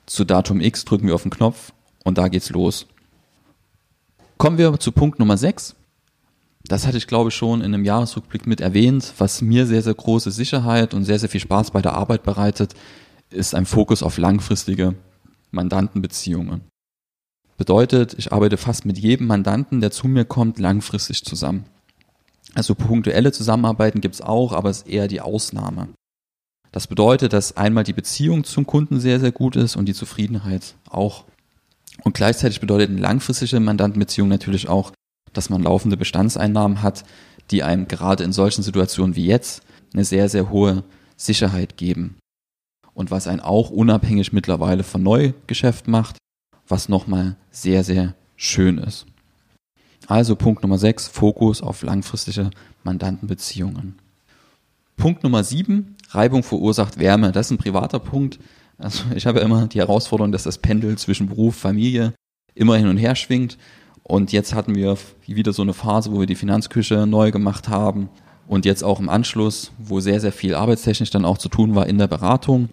zu 0.06 0.26
Datum 0.26 0.60
X 0.60 0.86
drücken 0.86 1.08
wir 1.08 1.16
auf 1.16 1.24
den 1.24 1.32
Knopf 1.32 1.72
und 2.04 2.18
da 2.18 2.28
geht's 2.28 2.50
los. 2.50 2.88
Kommen 4.38 4.58
wir 4.58 4.78
zu 4.80 4.92
Punkt 4.92 5.20
Nummer 5.20 5.38
6. 5.38 5.76
Das 6.66 6.88
hatte 6.88 6.98
ich, 6.98 7.08
glaube 7.08 7.30
ich, 7.30 7.36
schon 7.36 7.62
in 7.62 7.74
einem 7.74 7.84
Jahresrückblick 7.84 8.48
mit 8.48 8.62
erwähnt, 8.62 9.14
was 9.18 9.42
mir 9.42 9.66
sehr, 9.66 9.82
sehr 9.82 9.94
große 9.94 10.32
Sicherheit 10.32 10.94
und 10.94 11.04
sehr, 11.04 11.20
sehr 11.20 11.30
viel 11.30 11.42
Spaß 11.42 11.72
bei 11.72 11.82
der 11.82 11.94
Arbeit 11.94 12.24
bereitet, 12.24 12.74
ist 13.34 13.56
ein 13.56 13.66
Fokus 13.66 14.04
auf 14.04 14.18
langfristige 14.18 14.96
Mandantenbeziehungen. 15.52 16.62
Bedeutet, 17.58 18.16
ich 18.18 18.34
arbeite 18.34 18.58
fast 18.58 18.86
mit 18.86 18.98
jedem 18.98 19.28
Mandanten, 19.28 19.80
der 19.82 19.92
zu 19.92 20.08
mir 20.08 20.26
kommt, 20.26 20.60
langfristig 20.60 21.24
zusammen. 21.24 21.66
Also 22.56 22.76
punktuelle 22.76 23.32
Zusammenarbeiten 23.32 24.02
gibt 24.02 24.16
es 24.16 24.22
auch, 24.22 24.54
aber 24.54 24.70
es 24.70 24.80
ist 24.80 24.88
eher 24.88 25.08
die 25.08 25.22
Ausnahme. 25.22 25.90
Das 26.72 26.88
bedeutet, 26.88 27.34
dass 27.34 27.56
einmal 27.56 27.84
die 27.84 27.94
Beziehung 27.94 28.44
zum 28.44 28.66
Kunden 28.66 29.00
sehr, 29.00 29.20
sehr 29.20 29.32
gut 29.32 29.56
ist 29.56 29.76
und 29.76 29.86
die 29.86 29.94
Zufriedenheit 29.94 30.76
auch. 30.90 31.26
Und 32.04 32.16
gleichzeitig 32.16 32.60
bedeutet 32.60 32.90
eine 32.90 33.00
langfristige 33.00 33.60
Mandantenbeziehung 33.60 34.28
natürlich 34.28 34.68
auch, 34.68 34.92
dass 35.34 35.50
man 35.50 35.62
laufende 35.62 35.98
Bestandseinnahmen 35.98 36.82
hat, 36.82 37.04
die 37.52 37.62
einem 37.62 37.88
gerade 37.88 38.24
in 38.24 38.34
solchen 38.34 38.64
Situationen 38.64 39.16
wie 39.16 39.26
jetzt 39.26 39.62
eine 39.94 40.04
sehr, 40.04 40.30
sehr 40.30 40.50
hohe 40.50 40.84
Sicherheit 41.16 41.78
geben 41.78 42.18
und 42.94 43.12
was 43.12 43.28
einen 43.28 43.40
auch 43.40 43.70
unabhängig 43.70 44.34
mittlerweile 44.34 44.84
von 44.84 45.04
Neugeschäft 45.04 45.88
macht, 45.88 46.18
was 46.68 46.90
nochmal 46.90 47.36
sehr, 47.52 47.84
sehr 47.84 48.16
schön 48.36 48.78
ist. 48.78 49.06
Also 50.08 50.36
Punkt 50.36 50.64
Nummer 50.64 50.78
6, 50.78 51.08
Fokus 51.08 51.62
auf 51.62 51.82
langfristige 51.82 52.52
Mandantenbeziehungen. 52.84 53.96
Punkt 54.98 55.24
Nummer 55.24 55.44
7, 55.44 55.96
Reibung 56.10 56.44
verursacht 56.44 57.00
Wärme. 57.00 57.32
Das 57.32 57.48
ist 57.48 57.52
ein 57.52 57.58
privater 57.58 58.00
Punkt. 58.00 58.40
Also 58.78 59.04
ich 59.16 59.26
habe 59.26 59.40
immer 59.40 59.68
die 59.68 59.80
Herausforderung, 59.80 60.32
dass 60.32 60.44
das 60.44 60.58
Pendel 60.58 60.98
zwischen 60.98 61.28
Beruf, 61.28 61.56
Familie 61.56 62.14
immer 62.56 62.78
hin 62.78 62.88
und 62.88 62.98
her 62.98 63.16
schwingt. 63.16 63.58
Und 64.04 64.34
jetzt 64.34 64.54
hatten 64.54 64.76
wir 64.76 64.98
wieder 65.26 65.54
so 65.54 65.62
eine 65.62 65.74
Phase, 65.74 66.12
wo 66.12 66.20
wir 66.20 66.28
die 66.28 66.36
Finanzküche 66.36 67.08
neu 67.08 67.32
gemacht 67.32 67.70
haben. 67.70 68.10
Und 68.48 68.66
jetzt 68.66 68.84
auch 68.84 69.00
im 69.00 69.08
Anschluss, 69.08 69.72
wo 69.78 70.02
sehr, 70.02 70.20
sehr 70.20 70.34
viel 70.34 70.54
arbeitstechnisch 70.54 71.10
dann 71.10 71.24
auch 71.24 71.38
zu 71.38 71.48
tun 71.48 71.76
war 71.76 71.88
in 71.88 71.98
der 71.98 72.08
Beratung. 72.08 72.70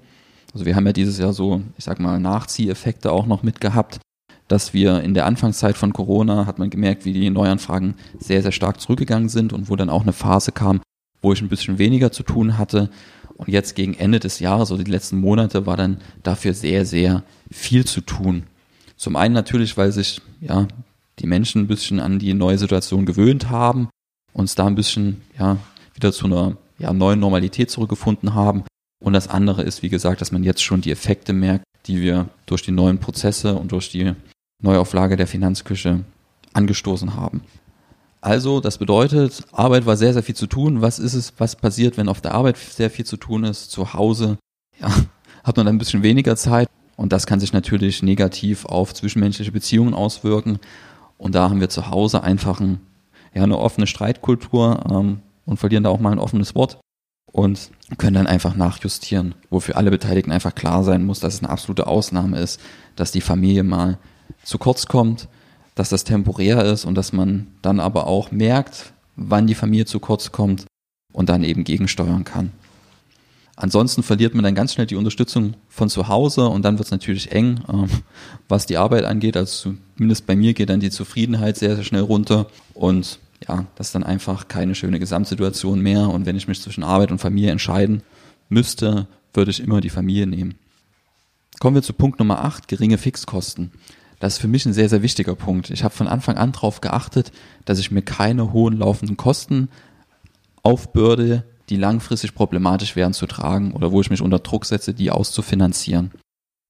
Also 0.53 0.67
wir 0.67 0.75
haben 0.77 0.87
ja 0.87 0.93
dieses 0.93 1.19
Jahr 1.19 1.33
so, 1.33 1.63
ich 1.79 1.85
sag 1.85 2.01
mal, 2.01 2.19
Nachzieheffekte 2.19 3.13
auch 3.13 3.27
noch 3.27 3.43
mitgehabt, 3.43 4.01
dass 4.49 4.75
wir 4.75 5.01
in 5.03 5.15
der 5.15 5.27
Anfangszeit 5.27 5.77
von 5.77 5.93
Corona 5.93 6.45
hat 6.47 6.59
man 6.59 6.71
gemerkt, 6.71 7.05
wie 7.05 7.13
die 7.13 7.31
Neuanfragen 7.31 7.95
sehr, 8.19 8.43
sehr 8.43 8.51
stark 8.53 8.81
zurückgegangen 8.81 9.29
sind 9.29 9.53
und 9.53 9.71
wo 9.71 9.77
dann 9.77 9.91
auch 9.91 10.03
eine 10.03 10.13
Phase 10.13 10.51
kam, 10.51 10.81
wo 11.23 11.33
ich 11.33 11.41
ein 11.41 11.49
bisschen 11.49 11.79
weniger 11.79 12.11
zu 12.11 12.25
tun 12.25 12.59
hatte. 12.59 12.91
Und 13.37 13.49
jetzt 13.49 13.77
gegen 13.77 13.95
Ende 13.95 14.19
des 14.19 14.41
Jahres 14.41 14.73
oder 14.73 14.83
die 14.83 14.91
letzten 14.91 15.21
Monate 15.21 15.67
war 15.67 15.77
dann 15.77 15.99
dafür 16.23 16.53
sehr, 16.53 16.85
sehr 16.85 17.23
viel 17.51 17.85
zu 17.87 18.01
tun. 18.01 18.43
Zum 18.97 19.17
einen 19.17 19.35
natürlich, 19.35 19.77
weil 19.77 19.93
sich 19.93 20.21
ja 20.41 20.67
die 21.21 21.27
Menschen 21.27 21.63
ein 21.63 21.67
bisschen 21.69 22.01
an 22.01 22.19
die 22.19 22.35
neue 22.35 22.59
Situation 22.59 23.07
gewöhnt 23.07 23.51
haben, 23.51 23.89
uns 24.33 24.57
da 24.57 24.67
ein 24.67 24.75
bisschen 24.75 25.23
ja 25.39 25.59
wieder 25.95 26.13
zu 26.13 26.27
einer 26.27 26.57
ja, 26.79 26.93
neuen 26.93 27.21
Normalität 27.21 27.71
zurückgefunden 27.71 28.35
haben. 28.35 28.65
Und 29.01 29.15
das 29.15 29.29
andere 29.29 29.63
ist, 29.63 29.83
wie 29.83 29.89
gesagt, 29.89 30.21
dass 30.21 30.31
man 30.31 30.45
jetzt 30.45 30.63
schon 30.63 30.83
die 30.83 30.93
Effekte 30.93 31.33
merkt, 31.33 31.65
die 31.87 32.01
wir 32.01 32.29
durch 32.47 32.63
die 32.63 32.71
neuen 32.71 32.99
Prozesse 32.99 33.55
und 33.55 33.73
durch 33.73 33.91
die 33.91 34.13
Neuauflage 34.63 35.17
der 35.17 35.27
Finanzküche 35.27 36.05
angestoßen 36.53 37.17
haben. 37.17 37.43
Also, 38.21 38.61
das 38.61 38.77
bedeutet, 38.77 39.45
Arbeit 39.51 39.87
war 39.87 39.97
sehr, 39.97 40.13
sehr 40.13 40.23
viel 40.23 40.35
zu 40.35 40.47
tun. 40.47 40.83
Was 40.83 40.99
ist 40.99 41.15
es, 41.15 41.33
was 41.39 41.57
passiert, 41.57 41.97
wenn 41.97 42.09
auf 42.09 42.21
der 42.21 42.35
Arbeit 42.35 42.59
sehr 42.59 42.91
viel 42.91 43.07
zu 43.07 43.17
tun 43.17 43.45
ist? 43.45 43.71
Zu 43.71 43.95
Hause, 43.95 44.37
ja, 44.79 44.91
hat 45.45 45.57
man 45.57 45.67
ein 45.67 45.79
bisschen 45.79 46.03
weniger 46.03 46.37
Zeit. 46.37 46.69
Und 46.97 47.15
das 47.15 47.27
kann 47.27 47.41
sich 47.41 47.55
natürlich 47.55 48.03
negativ 48.03 48.67
auf 48.67 48.93
zwischenmenschliche 48.93 49.53
Beziehungen 49.53 49.95
auswirken. 49.95 50.59
Und 51.17 51.35
da 51.35 51.49
haben 51.49 51.61
wir 51.61 51.71
zu 51.71 51.89
Hause 51.89 52.23
einfach 52.23 52.61
ein, 52.61 52.81
ja, 53.33 53.43
eine 53.43 53.57
offene 53.57 53.87
Streitkultur 53.87 54.85
ähm, 54.91 55.21
und 55.47 55.57
verlieren 55.57 55.85
da 55.85 55.91
auch 55.91 56.01
mal 56.01 56.13
ein 56.13 56.19
offenes 56.19 56.55
Wort 56.55 56.79
und 57.33 57.71
können 57.99 58.15
dann 58.15 58.27
einfach 58.27 58.55
nachjustieren, 58.57 59.35
wo 59.51 59.61
für 59.61 59.77
alle 59.77 59.91
Beteiligten 59.91 60.33
einfach 60.33 60.55
klar 60.55 60.85
sein 60.85 61.05
muss, 61.05 61.21
dass 61.21 61.35
es 61.35 61.41
eine 61.41 61.51
absolute 61.51 61.87
Ausnahme 61.87 62.39
ist, 62.39 62.61
dass 62.97 63.13
die 63.13 63.21
Familie 63.21 63.63
mal 63.63 63.99
zu 64.45 64.59
kurz 64.59 64.87
kommt 64.87 65.29
dass 65.81 65.89
das 65.89 66.05
temporär 66.05 66.63
ist 66.65 66.85
und 66.85 66.95
dass 66.95 67.15
man 67.15 67.47
dann 67.63 67.81
aber 67.81 68.07
auch 68.07 68.31
merkt, 68.31 68.93
wann 69.17 69.47
die 69.47 69.55
Familie 69.55 69.87
zu 69.87 69.99
kurz 69.99 70.31
kommt 70.31 70.67
und 71.13 71.31
dann 71.31 71.43
eben 71.43 71.65
gegensteuern 71.65 72.25
kann. 72.25 72.53
Ansonsten 73.57 74.03
verliert 74.03 74.35
man 74.35 74.45
dann 74.45 74.55
ganz 74.55 74.75
schnell 74.75 74.87
die 74.87 74.97
Unterstützung 74.97 75.55
von 75.69 75.89
zu 75.89 76.09
Hause 76.09 76.49
und 76.49 76.67
dann 76.67 76.77
wird 76.77 76.87
es 76.87 76.91
natürlich 76.91 77.33
eng, 77.33 77.63
äh, 77.67 77.87
was 78.47 78.67
die 78.67 78.77
Arbeit 78.77 79.05
angeht. 79.05 79.39
Also 79.39 79.75
zumindest 79.97 80.27
bei 80.27 80.37
mir 80.37 80.53
geht 80.53 80.69
dann 80.69 80.81
die 80.81 80.91
Zufriedenheit 80.91 81.57
sehr, 81.57 81.77
sehr 81.77 81.85
schnell 81.85 82.03
runter 82.03 82.47
und 82.75 83.19
ja, 83.47 83.67
das 83.75 83.89
ist 83.89 83.95
dann 83.95 84.05
einfach 84.05 84.49
keine 84.49 84.75
schöne 84.75 84.99
Gesamtsituation 84.99 85.81
mehr. 85.81 86.09
Und 86.09 86.27
wenn 86.27 86.37
ich 86.37 86.49
mich 86.49 86.61
zwischen 86.61 86.85
Arbeit 86.85 87.11
und 87.11 87.19
Familie 87.19 87.51
entscheiden 87.51 88.03
müsste, 88.49 89.07
würde 89.33 89.51
ich 89.51 89.61
immer 89.61 89.81
die 89.81 89.91
Familie 89.91 90.27
nehmen. 90.27 90.57
Kommen 91.59 91.77
wir 91.77 91.83
zu 91.83 91.93
Punkt 91.93 92.19
Nummer 92.19 92.45
8, 92.45 92.69
geringe 92.69 92.99
Fixkosten. 92.99 93.73
Das 94.19 94.35
ist 94.35 94.41
für 94.41 94.49
mich 94.49 94.67
ein 94.67 94.73
sehr, 94.73 94.89
sehr 94.89 95.03
wichtiger 95.03 95.35
Punkt. 95.35 95.71
Ich 95.71 95.83
habe 95.83 95.95
von 95.95 96.09
Anfang 96.09 96.37
an 96.37 96.53
darauf 96.53 96.81
geachtet, 96.81 97.33
dass 97.65 97.79
ich 97.79 97.91
mir 97.91 98.03
keine 98.03 98.53
hohen 98.53 98.79
laufenden 98.79 99.17
Kosten 99.17 99.69
aufbürde, 100.63 101.45
die 101.71 101.77
langfristig 101.77 102.35
problematisch 102.35 102.97
wären 102.97 103.15
zu 103.15 103.27
tragen 103.27 103.73
oder 103.73 103.93
wo 103.93 104.01
ich 104.01 104.11
mich 104.11 104.21
unter 104.21 104.41
Druck 104.41 104.67
setze, 104.67 104.93
die 104.93 105.11
auszufinanzieren. 105.11 106.11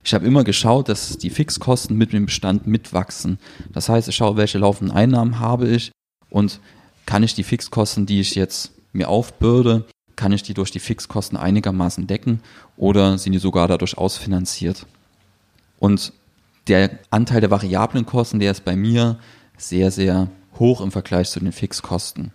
Ich 0.04 0.14
habe 0.14 0.26
immer 0.26 0.44
geschaut, 0.44 0.88
dass 0.88 1.18
die 1.18 1.30
Fixkosten 1.30 1.96
mit 1.96 2.12
dem 2.12 2.26
Bestand 2.26 2.66
mitwachsen. 2.66 3.38
Das 3.72 3.88
heißt, 3.88 4.08
ich 4.08 4.16
schaue, 4.16 4.36
welche 4.36 4.58
laufenden 4.58 4.96
Einnahmen 4.96 5.40
habe 5.40 5.68
ich 5.68 5.90
und 6.30 6.60
kann 7.06 7.22
ich 7.22 7.34
die 7.34 7.42
Fixkosten, 7.42 8.06
die 8.06 8.20
ich 8.20 8.34
jetzt 8.34 8.72
mir 8.92 9.08
aufbürde, 9.08 9.84
kann 10.16 10.32
ich 10.32 10.42
die 10.42 10.54
durch 10.54 10.70
die 10.70 10.80
Fixkosten 10.80 11.37
einigermaßen 11.37 12.06
decken 12.06 12.40
oder 12.76 13.18
sind 13.18 13.32
die 13.32 13.38
sogar 13.38 13.68
dadurch 13.68 13.99
ausfinanziert? 13.99 14.87
Und 15.78 16.12
der 16.68 16.90
Anteil 17.10 17.40
der 17.40 17.50
variablen 17.50 18.06
Kosten, 18.06 18.38
der 18.38 18.50
ist 18.50 18.64
bei 18.64 18.76
mir 18.76 19.18
sehr, 19.56 19.90
sehr 19.90 20.28
hoch 20.58 20.80
im 20.80 20.92
Vergleich 20.92 21.30
zu 21.30 21.40
den 21.40 21.52
Fixkosten. 21.52 22.32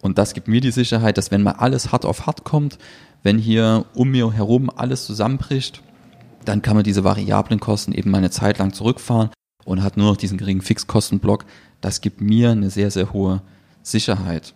Und 0.00 0.18
das 0.18 0.34
gibt 0.34 0.48
mir 0.48 0.60
die 0.60 0.70
Sicherheit, 0.70 1.18
dass 1.18 1.30
wenn 1.30 1.42
mal 1.42 1.52
alles 1.52 1.92
hart 1.92 2.04
auf 2.04 2.26
hart 2.26 2.44
kommt, 2.44 2.78
wenn 3.22 3.38
hier 3.38 3.86
um 3.94 4.10
mir 4.10 4.32
herum 4.32 4.70
alles 4.70 5.06
zusammenbricht, 5.06 5.82
dann 6.44 6.62
kann 6.62 6.76
man 6.76 6.84
diese 6.84 7.04
variablen 7.04 7.60
Kosten 7.60 7.92
eben 7.92 8.10
mal 8.10 8.18
eine 8.18 8.30
Zeit 8.30 8.58
lang 8.58 8.72
zurückfahren 8.72 9.30
und 9.64 9.82
hat 9.82 9.96
nur 9.96 10.06
noch 10.06 10.16
diesen 10.16 10.38
geringen 10.38 10.60
Fixkostenblock. 10.60 11.44
Das 11.80 12.00
gibt 12.00 12.20
mir 12.20 12.50
eine 12.50 12.70
sehr, 12.70 12.90
sehr 12.90 13.12
hohe 13.12 13.42
Sicherheit. 13.82 14.54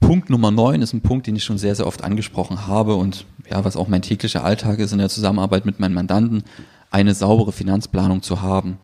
Punkt 0.00 0.30
Nummer 0.30 0.50
9 0.50 0.80
ist 0.82 0.92
ein 0.92 1.00
Punkt, 1.00 1.26
den 1.26 1.36
ich 1.36 1.44
schon 1.44 1.58
sehr, 1.58 1.74
sehr 1.74 1.86
oft 1.86 2.04
angesprochen 2.04 2.66
habe 2.66 2.94
und 2.94 3.26
ja, 3.50 3.64
was 3.64 3.76
auch 3.76 3.88
mein 3.88 4.02
täglicher 4.02 4.44
Alltag 4.44 4.78
ist 4.78 4.92
in 4.92 4.98
der 4.98 5.08
Zusammenarbeit 5.08 5.66
mit 5.66 5.80
meinen 5.80 5.94
Mandanten 5.94 6.44
eine 6.90 7.14
saubere 7.14 7.52
Finanzplanung 7.52 8.22
zu 8.22 8.40
haben. 8.40 8.78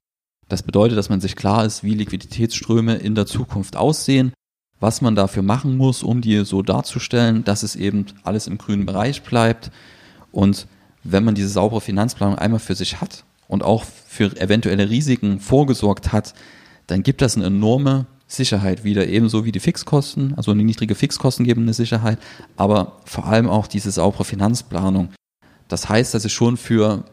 Das 0.48 0.62
bedeutet, 0.62 0.98
dass 0.98 1.08
man 1.08 1.20
sich 1.20 1.36
klar 1.36 1.64
ist, 1.64 1.84
wie 1.84 1.94
Liquiditätsströme 1.94 2.96
in 2.96 3.14
der 3.14 3.26
Zukunft 3.26 3.76
aussehen, 3.76 4.32
was 4.80 5.00
man 5.00 5.14
dafür 5.14 5.42
machen 5.42 5.76
muss, 5.76 6.02
um 6.02 6.20
die 6.20 6.44
so 6.44 6.62
darzustellen, 6.62 7.44
dass 7.44 7.62
es 7.62 7.76
eben 7.76 8.06
alles 8.24 8.46
im 8.46 8.58
grünen 8.58 8.84
Bereich 8.84 9.22
bleibt. 9.22 9.70
Und 10.32 10.66
wenn 11.02 11.24
man 11.24 11.34
diese 11.34 11.48
saubere 11.48 11.80
Finanzplanung 11.80 12.36
einmal 12.36 12.60
für 12.60 12.74
sich 12.74 13.00
hat 13.00 13.24
und 13.48 13.62
auch 13.62 13.84
für 13.84 14.36
eventuelle 14.38 14.90
Risiken 14.90 15.40
vorgesorgt 15.40 16.12
hat, 16.12 16.34
dann 16.86 17.02
gibt 17.02 17.22
das 17.22 17.36
eine 17.36 17.46
enorme 17.46 18.06
Sicherheit 18.26 18.84
wieder, 18.84 19.06
ebenso 19.06 19.44
wie 19.44 19.52
die 19.52 19.60
Fixkosten, 19.60 20.34
also 20.34 20.50
eine 20.50 20.64
niedrige 20.64 20.94
Fixkosten 20.94 21.44
geben 21.44 21.62
eine 21.62 21.74
Sicherheit, 21.74 22.18
aber 22.56 23.00
vor 23.04 23.26
allem 23.26 23.48
auch 23.48 23.66
diese 23.66 23.90
saubere 23.90 24.24
Finanzplanung. 24.24 25.10
Das 25.68 25.88
heißt, 25.88 26.14
dass 26.14 26.24
ich 26.24 26.32
schon 26.32 26.56
für 26.56 27.04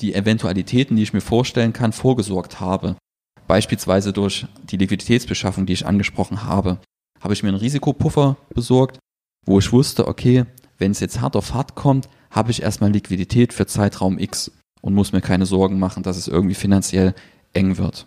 die 0.00 0.14
Eventualitäten, 0.14 0.96
die 0.96 1.02
ich 1.02 1.12
mir 1.12 1.20
vorstellen 1.20 1.72
kann, 1.72 1.92
vorgesorgt 1.92 2.60
habe. 2.60 2.96
Beispielsweise 3.46 4.12
durch 4.12 4.46
die 4.70 4.76
Liquiditätsbeschaffung, 4.76 5.66
die 5.66 5.72
ich 5.72 5.86
angesprochen 5.86 6.44
habe, 6.44 6.78
habe 7.20 7.34
ich 7.34 7.42
mir 7.42 7.48
einen 7.48 7.58
Risikopuffer 7.58 8.36
besorgt, 8.54 8.98
wo 9.46 9.58
ich 9.58 9.72
wusste, 9.72 10.06
okay, 10.06 10.44
wenn 10.78 10.92
es 10.92 11.00
jetzt 11.00 11.20
hart 11.20 11.34
auf 11.34 11.54
hart 11.54 11.74
kommt, 11.74 12.08
habe 12.30 12.50
ich 12.50 12.62
erstmal 12.62 12.92
Liquidität 12.92 13.52
für 13.52 13.66
Zeitraum 13.66 14.18
X 14.18 14.52
und 14.80 14.94
muss 14.94 15.12
mir 15.12 15.20
keine 15.20 15.46
Sorgen 15.46 15.78
machen, 15.78 16.02
dass 16.02 16.16
es 16.16 16.28
irgendwie 16.28 16.54
finanziell 16.54 17.14
eng 17.54 17.78
wird. 17.78 18.06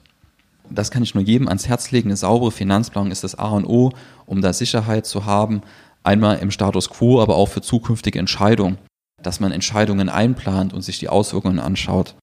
Das 0.74 0.92
kann 0.92 1.04
ich 1.04 1.16
nur 1.16 1.24
jedem 1.24 1.48
ans 1.48 1.68
Herz 1.68 1.92
legen. 1.92 2.10
Eine 2.10 2.18
saubere 2.18 2.51
Finanzplanung 2.51 3.12
ist 3.12 3.24
das 3.24 3.36
A 3.36 3.50
und 3.50 3.66
O, 3.66 3.92
um 4.25 4.42
da 4.42 4.54
Sicherheit 4.54 5.06
zu 5.06 5.25
haben. 5.25 5.62
Einmal 6.04 6.40
im 6.40 6.51
Status 6.51 6.90
quo, 6.90 7.22
aber 7.22 7.36
auch 7.36 7.50
für 7.50 7.62
zukünftige 7.62 8.20
Entscheidungen 8.20 8.78
dass 9.24 9.40
man 9.40 9.51
Entscheidungen 9.51 10.10
einplant 10.10 10.74
und 10.74 10.82
sich 10.82 11.00
die 11.00 11.10
Auswirkungen 11.10 11.60
anschaut. 11.60 12.16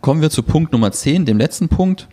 Kommen 0.00 0.22
wir 0.22 0.30
zu 0.30 0.42
Punkt 0.42 0.72
Nummer 0.72 0.92
10, 0.92 1.26
dem 1.26 1.38
letzten 1.38 1.68
Punkt. 1.68 2.08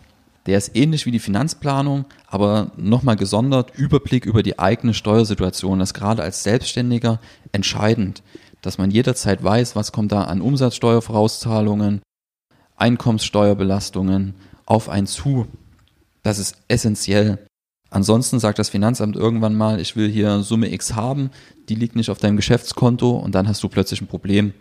Der 0.45 0.57
ist 0.57 0.75
ähnlich 0.75 1.05
wie 1.05 1.11
die 1.11 1.19
Finanzplanung, 1.19 2.05
aber 2.25 2.71
nochmal 2.77 3.17
gesondert 3.17 3.77
Überblick 3.77 4.25
über 4.25 4.43
die 4.43 4.59
eigene 4.59 4.93
Steuersituation. 4.93 5.79
Das 5.79 5.89
ist 5.89 5.93
gerade 5.93 6.23
als 6.23 6.43
Selbstständiger 6.43 7.19
entscheidend, 7.51 8.23
dass 8.61 8.77
man 8.77 8.91
jederzeit 8.91 9.43
weiß, 9.43 9.75
was 9.75 9.91
kommt 9.91 10.11
da 10.11 10.23
an 10.23 10.41
Umsatzsteuervorauszahlungen, 10.41 12.01
Einkommenssteuerbelastungen 12.77 14.35
auf 14.67 14.89
einen 14.89 15.07
zu. 15.07 15.47
Das 16.21 16.37
ist 16.37 16.57
essentiell. 16.67 17.39
Ansonsten 17.89 18.39
sagt 18.39 18.59
das 18.59 18.69
Finanzamt 18.69 19.15
irgendwann 19.15 19.55
mal, 19.55 19.79
ich 19.79 19.95
will 19.95 20.09
hier 20.09 20.41
Summe 20.41 20.71
X 20.71 20.93
haben, 20.93 21.31
die 21.69 21.75
liegt 21.75 21.95
nicht 21.95 22.11
auf 22.11 22.19
deinem 22.19 22.35
Geschäftskonto 22.35 23.17
und 23.17 23.33
dann 23.33 23.47
hast 23.47 23.63
du 23.63 23.69
plötzlich 23.69 24.01
ein 24.01 24.07
Problem. 24.07 24.53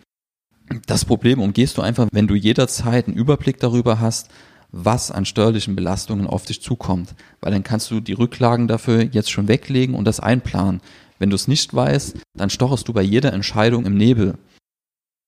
Das 0.86 1.04
Problem 1.04 1.40
umgehst 1.40 1.76
du 1.76 1.82
einfach, 1.82 2.08
wenn 2.12 2.28
du 2.28 2.34
jederzeit 2.34 3.06
einen 3.06 3.16
Überblick 3.16 3.58
darüber 3.58 4.00
hast, 4.00 4.30
was 4.70 5.10
an 5.10 5.24
steuerlichen 5.24 5.76
Belastungen 5.76 6.26
auf 6.26 6.44
dich 6.44 6.62
zukommt. 6.62 7.14
Weil 7.40 7.52
dann 7.52 7.62
kannst 7.62 7.90
du 7.90 8.00
die 8.00 8.12
Rücklagen 8.12 8.68
dafür 8.68 9.02
jetzt 9.02 9.30
schon 9.30 9.48
weglegen 9.48 9.94
und 9.94 10.04
das 10.04 10.20
einplanen. 10.20 10.80
Wenn 11.18 11.30
du 11.30 11.36
es 11.36 11.48
nicht 11.48 11.72
weißt, 11.74 12.18
dann 12.34 12.50
stocherst 12.50 12.86
du 12.86 12.92
bei 12.92 13.02
jeder 13.02 13.32
Entscheidung 13.32 13.86
im 13.86 13.96
Nebel. 13.96 14.34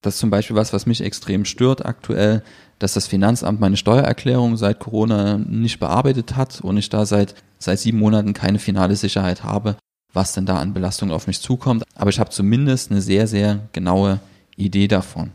Das 0.01 0.15
ist 0.15 0.21
zum 0.21 0.31
Beispiel 0.31 0.55
was, 0.55 0.73
was 0.73 0.87
mich 0.87 1.01
extrem 1.01 1.45
stört 1.45 1.85
aktuell, 1.85 2.43
dass 2.79 2.95
das 2.95 3.09
Finanzamt 3.09 3.59
meine 3.61 3.77
Steuererklärung 3.77 4.57
seit 4.57 4.79
Corona 4.79 5.39
nicht 5.39 5.81
bearbeitet 5.81 6.37
hat 6.37 6.61
und 6.61 6.77
ich 6.77 6.89
da 6.89 7.05
seit, 7.05 7.35
seit 7.59 7.81
sieben 7.81 7.99
Monaten 7.99 8.33
keine 8.33 8.61
finale 8.61 8.95
Sicherheit 8.95 9.43
habe, 9.43 9.77
was 10.13 10.33
denn 10.33 10.47
da 10.47 10.59
an 10.59 10.75
Belastung 10.75 11.11
auf 11.11 11.27
mich 11.27 11.41
zukommt. 11.41 11.83
Aber 11.97 12.11
ich 12.11 12.21
habe 12.21 12.31
zumindest 12.31 12.93
eine 12.93 13.01
sehr, 13.01 13.27
sehr 13.27 13.69
genaue 13.73 14.21
Idee 14.57 14.87
davon. 14.87 15.33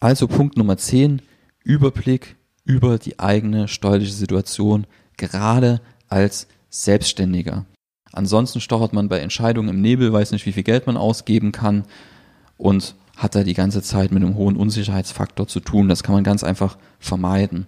Also 0.00 0.28
Punkt 0.28 0.56
Nummer 0.56 0.76
10, 0.76 1.20
Überblick 1.64 2.36
über 2.64 2.98
die 2.98 3.18
eigene 3.18 3.66
steuerliche 3.66 4.12
Situation, 4.12 4.86
gerade 5.16 5.80
als 6.08 6.46
Selbstständiger. 6.70 7.66
Ansonsten 8.12 8.60
stochert 8.60 8.92
man 8.92 9.08
bei 9.08 9.18
Entscheidungen 9.18 9.68
im 9.68 9.80
Nebel, 9.80 10.12
weiß 10.12 10.30
nicht, 10.32 10.46
wie 10.46 10.52
viel 10.52 10.62
Geld 10.62 10.86
man 10.86 10.96
ausgeben 10.96 11.52
kann 11.52 11.84
und 12.56 12.94
hat 13.20 13.34
er 13.34 13.44
die 13.44 13.54
ganze 13.54 13.82
Zeit 13.82 14.12
mit 14.12 14.22
einem 14.22 14.34
hohen 14.34 14.56
Unsicherheitsfaktor 14.56 15.46
zu 15.46 15.60
tun. 15.60 15.88
Das 15.88 16.02
kann 16.02 16.14
man 16.14 16.24
ganz 16.24 16.42
einfach 16.42 16.78
vermeiden. 16.98 17.66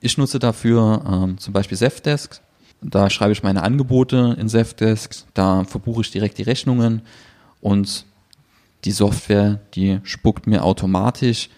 Ich 0.00 0.16
nutze 0.16 0.38
dafür 0.38 1.04
ähm, 1.06 1.38
zum 1.38 1.52
Beispiel 1.52 1.76
Zefdesk. 1.76 2.40
Da 2.80 3.10
schreibe 3.10 3.32
ich 3.32 3.42
meine 3.42 3.62
Angebote 3.62 4.36
in 4.38 4.48
Zefdesk, 4.48 5.24
da 5.34 5.64
verbuche 5.64 6.00
ich 6.00 6.10
direkt 6.10 6.38
die 6.38 6.42
Rechnungen 6.42 7.02
und 7.60 8.06
die 8.84 8.90
Software, 8.90 9.60
die 9.74 10.00
spuckt 10.02 10.46
mir 10.46 10.64
automatisch 10.64 11.50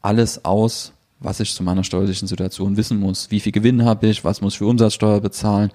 alles 0.00 0.44
aus, 0.44 0.92
was 1.20 1.40
ich 1.40 1.54
zu 1.54 1.62
meiner 1.62 1.84
steuerlichen 1.84 2.28
Situation 2.28 2.76
wissen 2.78 2.98
muss. 2.98 3.30
Wie 3.30 3.40
viel 3.40 3.52
Gewinn 3.52 3.84
habe 3.84 4.06
ich, 4.06 4.24
was 4.24 4.40
muss 4.40 4.54
ich 4.54 4.58
für 4.58 4.66
Umsatzsteuer 4.66 5.20
bezahlen 5.20 5.70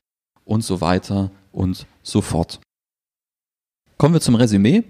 und 0.45 0.63
so 0.63 0.81
weiter 0.81 1.29
und 1.51 1.85
so 2.01 2.21
fort. 2.21 2.59
Kommen 3.97 4.15
wir 4.15 4.21
zum 4.21 4.35
Resümee. 4.35 4.83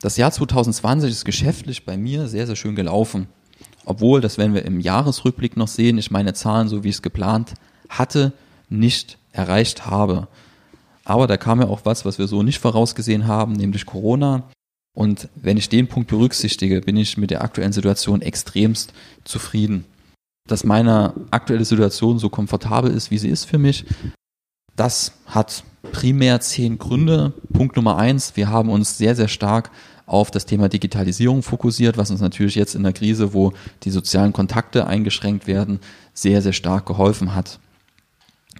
Das 0.00 0.16
Jahr 0.16 0.30
2020 0.30 1.10
ist 1.10 1.24
geschäftlich 1.24 1.84
bei 1.84 1.96
mir 1.96 2.28
sehr, 2.28 2.46
sehr 2.46 2.56
schön 2.56 2.76
gelaufen. 2.76 3.28
Obwohl, 3.84 4.20
das 4.20 4.36
werden 4.36 4.54
wir 4.54 4.64
im 4.64 4.80
Jahresrückblick 4.80 5.56
noch 5.56 5.68
sehen, 5.68 5.96
ich 5.96 6.10
meine 6.10 6.34
Zahlen, 6.34 6.68
so 6.68 6.84
wie 6.84 6.88
ich 6.88 6.96
es 6.96 7.02
geplant 7.02 7.54
hatte, 7.88 8.32
nicht 8.68 9.18
erreicht 9.32 9.86
habe. 9.86 10.28
Aber 11.04 11.26
da 11.26 11.36
kam 11.36 11.60
ja 11.60 11.68
auch 11.68 11.80
was, 11.84 12.04
was 12.04 12.18
wir 12.18 12.26
so 12.26 12.42
nicht 12.42 12.58
vorausgesehen 12.58 13.26
haben, 13.26 13.52
nämlich 13.52 13.86
Corona. 13.86 14.42
Und 14.92 15.28
wenn 15.36 15.56
ich 15.56 15.68
den 15.68 15.88
Punkt 15.88 16.10
berücksichtige, 16.10 16.80
bin 16.80 16.96
ich 16.96 17.16
mit 17.16 17.30
der 17.30 17.42
aktuellen 17.42 17.72
Situation 17.72 18.22
extremst 18.22 18.92
zufrieden. 19.24 19.84
Dass 20.48 20.64
meine 20.64 21.14
aktuelle 21.30 21.64
Situation 21.64 22.18
so 22.18 22.28
komfortabel 22.28 22.90
ist, 22.90 23.10
wie 23.10 23.18
sie 23.18 23.28
ist 23.28 23.44
für 23.44 23.58
mich, 23.58 23.84
das 24.76 25.12
hat 25.26 25.64
primär 25.92 26.40
zehn 26.40 26.78
Gründe. 26.78 27.32
Punkt 27.52 27.76
Nummer 27.76 27.96
eins, 27.96 28.36
wir 28.36 28.48
haben 28.50 28.70
uns 28.70 28.98
sehr, 28.98 29.16
sehr 29.16 29.28
stark 29.28 29.70
auf 30.06 30.30
das 30.30 30.46
Thema 30.46 30.68
Digitalisierung 30.68 31.42
fokussiert, 31.42 31.96
was 31.96 32.10
uns 32.10 32.20
natürlich 32.20 32.54
jetzt 32.54 32.74
in 32.74 32.84
der 32.84 32.92
Krise, 32.92 33.34
wo 33.34 33.52
die 33.82 33.90
sozialen 33.90 34.32
Kontakte 34.32 34.86
eingeschränkt 34.86 35.46
werden, 35.46 35.80
sehr, 36.14 36.42
sehr 36.42 36.52
stark 36.52 36.86
geholfen 36.86 37.34
hat. 37.34 37.58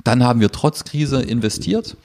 Dann 0.02 0.24
haben 0.24 0.40
wir 0.40 0.50
trotz 0.50 0.84
Krise 0.84 1.22
investiert, 1.22 1.96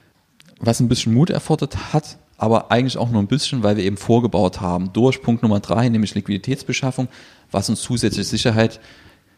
was 0.60 0.80
ein 0.80 0.88
bisschen 0.88 1.12
Mut 1.12 1.30
erfordert 1.30 1.92
hat, 1.92 2.18
aber 2.38 2.70
eigentlich 2.70 2.96
auch 2.96 3.10
nur 3.10 3.20
ein 3.20 3.28
bisschen, 3.28 3.62
weil 3.62 3.76
wir 3.76 3.84
eben 3.84 3.96
vorgebaut 3.96 4.60
haben. 4.60 4.92
Durch 4.92 5.22
Punkt 5.22 5.42
Nummer 5.42 5.60
drei, 5.60 5.88
nämlich 5.88 6.14
Liquiditätsbeschaffung, 6.14 7.08
was 7.50 7.68
uns 7.68 7.82
zusätzliche 7.82 8.28
Sicherheit 8.28 8.80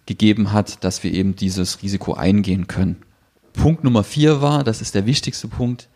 gegeben 0.06 0.52
hat, 0.52 0.84
dass 0.84 1.02
wir 1.02 1.12
eben 1.12 1.34
dieses 1.34 1.82
Risiko 1.82 2.14
eingehen 2.14 2.66
können. 2.66 2.96
Punkt 3.54 3.82
Nummer 3.84 4.04
vier 4.04 4.42
war, 4.42 4.62
das 4.62 4.82
ist 4.82 4.94
der 4.94 5.06
wichtigste 5.06 5.48
Punkt, 5.48 5.88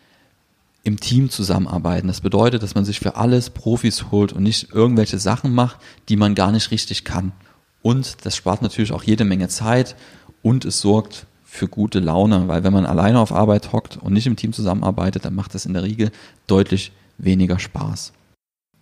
im 0.84 0.98
Team 0.98 1.28
zusammenarbeiten. 1.28 2.08
Das 2.08 2.22
bedeutet, 2.22 2.62
dass 2.62 2.74
man 2.74 2.84
sich 2.86 3.00
für 3.00 3.16
alles 3.16 3.50
Profis 3.50 4.10
holt 4.10 4.32
und 4.32 4.42
nicht 4.42 4.72
irgendwelche 4.72 5.18
Sachen 5.18 5.54
macht, 5.54 5.78
die 6.08 6.16
man 6.16 6.34
gar 6.34 6.50
nicht 6.50 6.70
richtig 6.70 7.04
kann. 7.04 7.32
Und 7.82 8.24
das 8.24 8.36
spart 8.36 8.62
natürlich 8.62 8.92
auch 8.92 9.02
jede 9.02 9.24
Menge 9.24 9.48
Zeit 9.48 9.96
und 10.42 10.64
es 10.64 10.80
sorgt 10.80 11.26
für 11.44 11.68
gute 11.68 11.98
Laune, 11.98 12.48
weil 12.48 12.64
wenn 12.64 12.72
man 12.72 12.86
alleine 12.86 13.18
auf 13.18 13.32
Arbeit 13.32 13.72
hockt 13.72 13.96
und 13.96 14.12
nicht 14.12 14.26
im 14.26 14.36
Team 14.36 14.52
zusammenarbeitet, 14.52 15.24
dann 15.24 15.34
macht 15.34 15.54
das 15.54 15.66
in 15.66 15.74
der 15.74 15.82
Regel 15.82 16.10
deutlich 16.46 16.92
weniger 17.18 17.58
Spaß. 17.58 18.12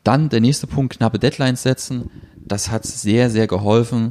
Dann 0.05 0.29
der 0.29 0.41
nächste 0.41 0.67
Punkt, 0.67 0.97
knappe 0.97 1.19
Deadlines 1.19 1.63
setzen. 1.63 2.11
Das 2.37 2.71
hat 2.71 2.85
sehr, 2.85 3.31
sehr 3.31 3.47
geholfen, 3.47 4.11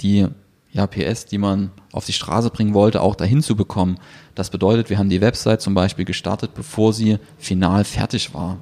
die 0.00 0.26
ja, 0.72 0.86
PS, 0.86 1.26
die 1.26 1.38
man 1.38 1.70
auf 1.92 2.06
die 2.06 2.14
Straße 2.14 2.50
bringen 2.50 2.72
wollte, 2.72 3.02
auch 3.02 3.14
dahin 3.14 3.42
zu 3.42 3.56
bekommen. 3.56 3.98
Das 4.34 4.48
bedeutet, 4.50 4.88
wir 4.88 4.98
haben 4.98 5.10
die 5.10 5.20
Website 5.20 5.60
zum 5.60 5.74
Beispiel 5.74 6.06
gestartet, 6.06 6.54
bevor 6.54 6.94
sie 6.94 7.18
final 7.38 7.84
fertig 7.84 8.32
war. 8.32 8.58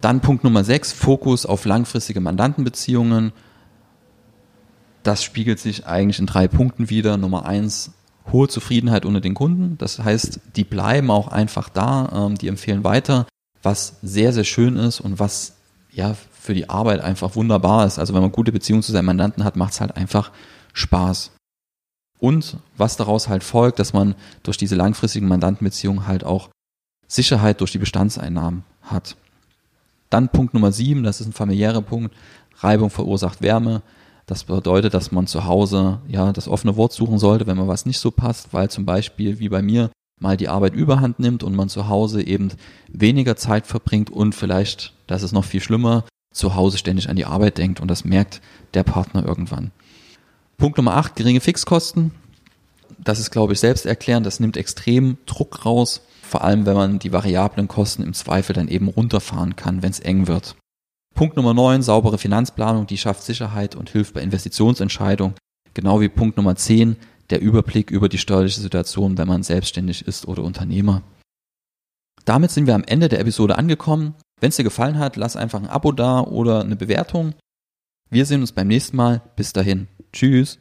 Dann 0.00 0.20
Punkt 0.20 0.44
Nummer 0.44 0.62
6, 0.62 0.92
Fokus 0.92 1.46
auf 1.46 1.64
langfristige 1.64 2.20
Mandantenbeziehungen. 2.20 3.32
Das 5.02 5.22
spiegelt 5.22 5.58
sich 5.58 5.86
eigentlich 5.86 6.18
in 6.18 6.26
drei 6.26 6.48
Punkten 6.48 6.90
wieder. 6.90 7.16
Nummer 7.16 7.46
eins, 7.46 7.92
hohe 8.30 8.48
Zufriedenheit 8.48 9.06
unter 9.06 9.20
den 9.20 9.34
Kunden. 9.34 9.78
Das 9.78 9.98
heißt, 9.98 10.40
die 10.56 10.64
bleiben 10.64 11.10
auch 11.10 11.28
einfach 11.28 11.70
da, 11.70 12.26
ähm, 12.26 12.36
die 12.36 12.48
empfehlen 12.48 12.84
weiter, 12.84 13.26
was 13.62 13.96
sehr, 14.02 14.34
sehr 14.34 14.44
schön 14.44 14.76
ist 14.76 15.00
und 15.00 15.18
was 15.18 15.54
ja 15.90 16.14
für 16.32 16.54
die 16.54 16.68
Arbeit 16.68 17.00
einfach 17.00 17.36
wunderbar 17.36 17.86
ist. 17.86 17.98
Also 17.98 18.12
wenn 18.12 18.22
man 18.22 18.32
gute 18.32 18.52
Beziehungen 18.52 18.82
zu 18.82 18.92
seinen 18.92 19.06
Mandanten 19.06 19.44
hat, 19.44 19.56
macht 19.56 19.72
es 19.72 19.80
halt 19.80 19.96
einfach 19.96 20.30
Spaß. 20.72 21.32
Und 22.18 22.58
was 22.76 22.96
daraus 22.96 23.28
halt 23.28 23.42
folgt, 23.42 23.78
dass 23.78 23.92
man 23.92 24.14
durch 24.42 24.56
diese 24.56 24.76
langfristigen 24.76 25.26
Mandantenbeziehungen 25.26 26.06
halt 26.06 26.24
auch 26.24 26.50
Sicherheit 27.08 27.60
durch 27.60 27.72
die 27.72 27.78
Bestandseinnahmen 27.78 28.64
hat. 28.82 29.16
Dann 30.08 30.28
Punkt 30.28 30.54
Nummer 30.54 30.72
sieben, 30.72 31.02
das 31.02 31.20
ist 31.20 31.26
ein 31.26 31.32
familiärer 31.32 31.82
Punkt. 31.82 32.14
Reibung 32.58 32.90
verursacht 32.90 33.42
Wärme. 33.42 33.82
Das 34.26 34.44
bedeutet, 34.44 34.94
dass 34.94 35.10
man 35.10 35.26
zu 35.26 35.46
Hause 35.46 36.00
ja 36.06 36.32
das 36.32 36.48
offene 36.48 36.76
Wort 36.76 36.92
suchen 36.92 37.18
sollte, 37.18 37.46
wenn 37.46 37.56
man 37.56 37.68
was 37.68 37.86
nicht 37.86 37.98
so 37.98 38.10
passt, 38.10 38.52
weil 38.52 38.70
zum 38.70 38.86
Beispiel 38.86 39.40
wie 39.40 39.48
bei 39.48 39.62
mir 39.62 39.90
mal 40.20 40.36
die 40.36 40.48
Arbeit 40.48 40.74
überhand 40.74 41.18
nimmt 41.18 41.42
und 41.42 41.56
man 41.56 41.68
zu 41.68 41.88
Hause 41.88 42.22
eben 42.22 42.52
weniger 42.88 43.36
Zeit 43.36 43.66
verbringt 43.66 44.10
und 44.10 44.34
vielleicht, 44.34 44.94
das 45.06 45.22
ist 45.22 45.32
noch 45.32 45.44
viel 45.44 45.60
schlimmer, 45.60 46.04
zu 46.32 46.54
Hause 46.54 46.78
ständig 46.78 47.08
an 47.08 47.16
die 47.16 47.26
Arbeit 47.26 47.58
denkt 47.58 47.80
und 47.80 47.88
das 47.88 48.04
merkt 48.04 48.40
der 48.74 48.84
Partner 48.84 49.26
irgendwann. 49.26 49.72
Punkt 50.56 50.76
Nummer 50.76 50.96
8, 50.96 51.16
geringe 51.16 51.40
Fixkosten. 51.40 52.12
Das 52.98 53.18
ist, 53.18 53.30
glaube 53.30 53.52
ich, 53.52 53.60
selbst 53.60 53.86
erklären. 53.86 54.22
Das 54.22 54.40
nimmt 54.40 54.56
extrem 54.56 55.18
Druck 55.26 55.64
raus. 55.64 56.02
Vor 56.22 56.44
allem, 56.44 56.66
wenn 56.66 56.74
man 56.74 56.98
die 56.98 57.12
variablen 57.12 57.68
Kosten 57.68 58.02
im 58.02 58.14
Zweifel 58.14 58.54
dann 58.54 58.68
eben 58.68 58.88
runterfahren 58.88 59.56
kann, 59.56 59.82
wenn 59.82 59.90
es 59.90 60.00
eng 60.00 60.28
wird. 60.28 60.56
Punkt 61.14 61.36
Nummer 61.36 61.52
9, 61.52 61.82
saubere 61.82 62.16
Finanzplanung, 62.16 62.86
die 62.86 62.96
schafft 62.96 63.22
Sicherheit 63.22 63.74
und 63.74 63.90
hilft 63.90 64.14
bei 64.14 64.22
Investitionsentscheidungen. 64.22 65.34
Genau 65.74 66.00
wie 66.00 66.08
Punkt 66.08 66.36
Nummer 66.36 66.56
10, 66.56 66.96
der 67.30 67.40
Überblick 67.40 67.90
über 67.90 68.08
die 68.08 68.18
steuerliche 68.18 68.60
Situation, 68.60 69.18
wenn 69.18 69.28
man 69.28 69.42
selbstständig 69.42 70.06
ist 70.06 70.26
oder 70.26 70.42
Unternehmer. 70.42 71.02
Damit 72.24 72.50
sind 72.50 72.66
wir 72.66 72.74
am 72.74 72.84
Ende 72.84 73.08
der 73.08 73.20
Episode 73.20 73.58
angekommen. 73.58 74.14
Wenn 74.40 74.50
es 74.50 74.56
dir 74.56 74.64
gefallen 74.64 74.98
hat, 74.98 75.16
lass 75.16 75.36
einfach 75.36 75.60
ein 75.60 75.68
Abo 75.68 75.92
da 75.92 76.20
oder 76.20 76.62
eine 76.62 76.76
Bewertung. 76.76 77.34
Wir 78.12 78.26
sehen 78.26 78.42
uns 78.42 78.52
beim 78.52 78.68
nächsten 78.68 78.98
Mal. 78.98 79.22
Bis 79.36 79.54
dahin. 79.54 79.88
Tschüss. 80.12 80.60